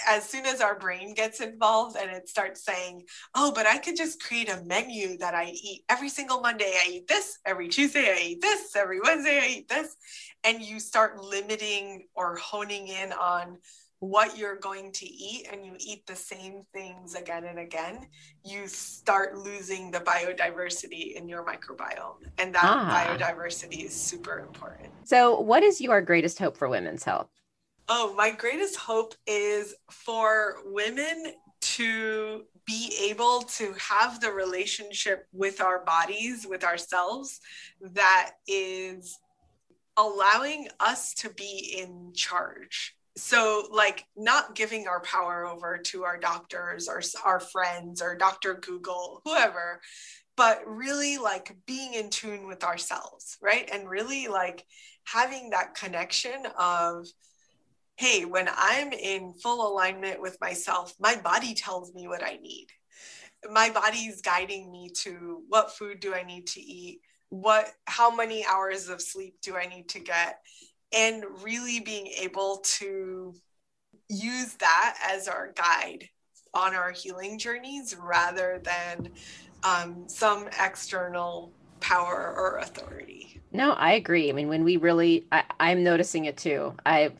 as 0.06 0.28
soon 0.28 0.46
as 0.46 0.60
our 0.60 0.78
brain 0.78 1.14
gets 1.14 1.40
involved 1.40 1.96
and 1.96 2.10
it 2.10 2.28
starts 2.28 2.64
saying, 2.64 3.04
oh, 3.34 3.52
but 3.54 3.66
I 3.66 3.78
could 3.78 3.96
just 3.96 4.22
create 4.22 4.48
a 4.48 4.62
menu 4.64 5.16
that 5.18 5.34
I 5.34 5.46
eat 5.46 5.84
every 5.88 6.08
single 6.08 6.40
Monday, 6.40 6.72
I 6.74 6.90
eat 6.90 7.08
this, 7.08 7.38
every 7.44 7.68
Tuesday, 7.68 8.10
I 8.10 8.22
eat 8.22 8.40
this, 8.40 8.74
every 8.74 9.00
Wednesday, 9.00 9.40
I 9.40 9.48
eat 9.58 9.68
this. 9.68 9.96
And 10.44 10.60
you 10.60 10.80
start 10.80 11.22
limiting 11.22 12.06
or 12.14 12.36
honing 12.36 12.88
in 12.88 13.12
on 13.12 13.58
what 14.00 14.36
you're 14.36 14.56
going 14.56 14.92
to 14.92 15.06
eat 15.06 15.48
and 15.50 15.64
you 15.64 15.72
eat 15.78 16.06
the 16.06 16.14
same 16.14 16.62
things 16.72 17.14
again 17.14 17.44
and 17.44 17.58
again, 17.58 18.06
you 18.44 18.66
start 18.66 19.38
losing 19.38 19.90
the 19.90 20.00
biodiversity 20.00 21.14
in 21.14 21.28
your 21.28 21.44
microbiome. 21.44 22.26
And 22.38 22.54
that 22.54 22.64
ah. 22.64 23.16
biodiversity 23.18 23.84
is 23.84 23.94
super 23.94 24.40
important. 24.40 24.90
So, 25.04 25.40
what 25.40 25.62
is 25.62 25.80
your 25.80 26.00
greatest 26.02 26.38
hope 26.38 26.56
for 26.56 26.68
women's 26.68 27.04
health? 27.04 27.30
Oh, 27.88 28.14
my 28.16 28.32
greatest 28.32 28.74
hope 28.74 29.14
is 29.28 29.74
for 29.90 30.56
women 30.64 31.34
to 31.60 32.42
be 32.66 32.92
able 33.10 33.42
to 33.42 33.74
have 33.78 34.20
the 34.20 34.32
relationship 34.32 35.26
with 35.32 35.60
our 35.60 35.84
bodies, 35.84 36.46
with 36.48 36.64
ourselves, 36.64 37.40
that 37.80 38.32
is 38.48 39.20
allowing 39.96 40.66
us 40.80 41.14
to 41.14 41.30
be 41.30 41.76
in 41.78 42.12
charge. 42.12 42.96
So, 43.16 43.68
like, 43.70 44.04
not 44.16 44.56
giving 44.56 44.88
our 44.88 45.00
power 45.00 45.46
over 45.46 45.78
to 45.78 46.02
our 46.02 46.18
doctors 46.18 46.88
or 46.88 47.00
our 47.24 47.40
friends 47.40 48.02
or 48.02 48.16
Dr. 48.16 48.54
Google, 48.54 49.22
whoever, 49.24 49.80
but 50.36 50.60
really 50.66 51.18
like 51.18 51.56
being 51.66 51.94
in 51.94 52.10
tune 52.10 52.48
with 52.48 52.64
ourselves, 52.64 53.38
right? 53.40 53.68
And 53.72 53.88
really 53.88 54.26
like 54.26 54.66
having 55.04 55.50
that 55.50 55.76
connection 55.76 56.46
of, 56.58 57.06
hey, 57.96 58.24
when 58.24 58.48
I'm 58.54 58.92
in 58.92 59.32
full 59.42 59.72
alignment 59.72 60.20
with 60.20 60.38
myself, 60.40 60.94
my 61.00 61.16
body 61.16 61.54
tells 61.54 61.94
me 61.94 62.08
what 62.08 62.22
I 62.22 62.36
need. 62.36 62.66
My 63.50 63.70
body's 63.70 64.20
guiding 64.20 64.70
me 64.70 64.90
to 65.02 65.42
what 65.48 65.76
food 65.76 66.00
do 66.00 66.14
I 66.14 66.22
need 66.22 66.46
to 66.48 66.60
eat? 66.60 67.00
What, 67.30 67.70
how 67.86 68.14
many 68.14 68.44
hours 68.44 68.88
of 68.88 69.00
sleep 69.00 69.36
do 69.42 69.56
I 69.56 69.66
need 69.66 69.88
to 69.90 70.00
get? 70.00 70.40
And 70.94 71.24
really 71.42 71.80
being 71.80 72.06
able 72.20 72.60
to 72.78 73.34
use 74.08 74.54
that 74.54 74.96
as 75.10 75.26
our 75.26 75.52
guide 75.52 76.08
on 76.54 76.74
our 76.74 76.90
healing 76.90 77.38
journeys 77.38 77.96
rather 77.98 78.62
than 78.62 79.10
um, 79.64 80.04
some 80.08 80.48
external 80.62 81.52
power 81.80 82.34
or 82.36 82.58
authority. 82.58 83.40
No, 83.52 83.72
I 83.72 83.92
agree. 83.92 84.28
I 84.28 84.32
mean, 84.32 84.48
when 84.48 84.64
we 84.64 84.76
really, 84.76 85.26
I, 85.32 85.44
I'm 85.58 85.82
noticing 85.82 86.26
it 86.26 86.36
too. 86.36 86.74
I, 86.84 87.12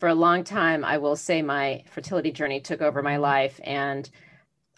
for 0.00 0.08
a 0.08 0.14
long 0.14 0.44
time, 0.44 0.82
I 0.82 0.96
will 0.96 1.14
say 1.14 1.42
my 1.42 1.84
fertility 1.90 2.32
journey 2.32 2.58
took 2.60 2.80
over 2.80 3.02
my 3.02 3.18
life. 3.18 3.60
And 3.62 4.08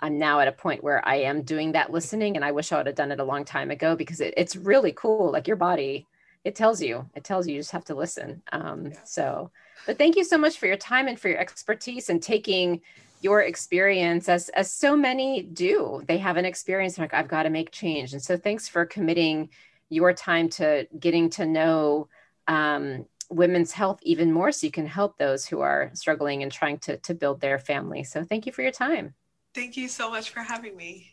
I'm 0.01 0.19
now 0.19 0.41
at 0.41 0.49
a 0.49 0.53
point 0.53 0.83
where 0.83 1.07
I 1.07 1.17
am 1.17 1.43
doing 1.43 1.73
that 1.73 1.93
listening. 1.93 2.35
And 2.35 2.45
I 2.45 2.51
wish 2.51 2.73
I 2.73 2.79
would 2.79 2.89
have 2.89 2.97
done 2.97 3.13
it 3.13 3.21
a 3.21 3.25
long 3.25 3.45
time 3.45 3.71
ago 3.71 3.95
because 3.95 4.21
it, 4.21 4.35
it's 4.37 4.57
really 4.57 4.93
cool. 4.93 5.31
Like 5.31 5.47
your 5.47 5.57
body, 5.57 6.09
it 6.43 6.57
tells 6.57 6.83
you, 6.83 7.09
it 7.15 7.23
tells 7.23 7.47
you, 7.47 7.55
you 7.55 7.61
just 7.61 7.71
have 7.71 7.85
to 7.85 7.95
listen. 7.95 8.43
Um, 8.51 8.87
yeah. 8.87 8.99
So, 9.05 9.53
but 9.87 9.97
thank 9.97 10.17
you 10.17 10.25
so 10.25 10.37
much 10.37 10.59
for 10.59 10.67
your 10.67 10.77
time 10.77 11.07
and 11.07 11.19
for 11.19 11.29
your 11.29 11.39
expertise 11.39 12.11
and 12.11 12.21
taking 12.21 12.81
your 13.21 13.43
experience 13.43 14.29
as 14.29 14.49
as 14.49 14.73
so 14.73 14.97
many 14.97 15.43
do 15.43 16.03
they 16.09 16.19
have 16.19 16.37
an 16.37 16.45
experience 16.45 16.99
like 16.99 17.15
i've 17.15 17.29
got 17.29 17.45
to 17.45 17.51
make 17.51 17.71
change 17.71 18.13
and 18.13 18.21
so 18.21 18.37
thanks 18.37 18.69
for 18.69 18.85
committing 18.85 19.49
your 19.91 20.13
time 20.13 20.49
to 20.49 20.89
getting 20.99 21.31
to 21.31 21.47
know 21.47 22.09
um, 22.49 23.07
women's 23.33 23.73
health 23.73 23.99
even 24.03 24.33
more 24.33 24.53
so 24.53 24.67
you 24.67 24.71
can 24.71 24.87
help 24.87 25.17
those 25.17 25.47
who 25.47 25.61
are 25.61 25.91
struggling 25.95 26.43
and 26.43 26.53
trying 26.53 26.79
to, 26.79 26.97
to 26.99 27.15
build 27.15 27.41
their 27.41 27.59
family. 27.59 28.05
So 28.05 28.25
thank 28.25 28.47
you 28.47 28.53
for 28.53 28.63
your 28.63 28.73
time. 28.73 29.15
Thank 29.55 29.77
you 29.77 29.89
so 29.89 30.11
much 30.11 30.31
for 30.31 30.41
having 30.41 30.77
me. 30.77 31.12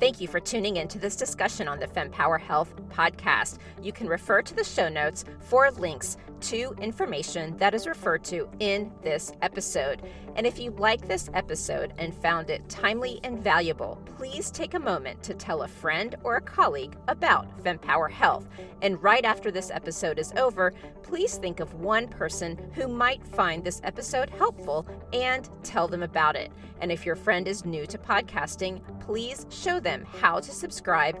Thank 0.00 0.18
you 0.18 0.28
for 0.28 0.40
tuning 0.40 0.78
in 0.78 0.88
to 0.88 0.98
this 0.98 1.14
discussion 1.14 1.68
on 1.68 1.78
the 1.78 1.86
FemPower 1.86 2.40
Health 2.40 2.74
podcast. 2.88 3.58
You 3.82 3.92
can 3.92 4.08
refer 4.08 4.40
to 4.40 4.54
the 4.54 4.64
show 4.64 4.88
notes 4.88 5.26
for 5.40 5.70
links 5.72 6.16
to 6.40 6.74
information 6.80 7.54
that 7.58 7.74
is 7.74 7.86
referred 7.86 8.24
to 8.24 8.48
in 8.60 8.90
this 9.02 9.30
episode. 9.42 10.00
And 10.36 10.46
if 10.46 10.58
you 10.58 10.70
like 10.70 11.06
this 11.06 11.28
episode 11.34 11.92
and 11.98 12.14
found 12.14 12.48
it 12.48 12.66
timely 12.66 13.20
and 13.24 13.44
valuable, 13.44 14.00
please 14.16 14.50
take 14.50 14.72
a 14.72 14.80
moment 14.80 15.22
to 15.24 15.34
tell 15.34 15.64
a 15.64 15.68
friend 15.68 16.14
or 16.24 16.36
a 16.36 16.40
colleague 16.40 16.96
about 17.08 17.62
FemPower 17.62 18.10
Health. 18.10 18.48
And 18.80 19.02
right 19.02 19.26
after 19.26 19.50
this 19.50 19.70
episode 19.70 20.18
is 20.18 20.32
over, 20.38 20.72
please 21.10 21.38
think 21.38 21.58
of 21.58 21.74
one 21.74 22.06
person 22.06 22.56
who 22.72 22.86
might 22.86 23.26
find 23.26 23.64
this 23.64 23.80
episode 23.82 24.30
helpful 24.30 24.86
and 25.12 25.50
tell 25.64 25.88
them 25.88 26.04
about 26.04 26.36
it. 26.36 26.52
And 26.80 26.92
if 26.92 27.04
your 27.04 27.16
friend 27.16 27.48
is 27.48 27.64
new 27.64 27.84
to 27.86 27.98
podcasting, 27.98 28.80
please 29.00 29.44
show 29.50 29.80
them 29.80 30.04
how 30.20 30.38
to 30.38 30.52
subscribe 30.52 31.20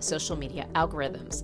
social 0.03 0.35
media 0.35 0.67
algorithms. 0.73 1.43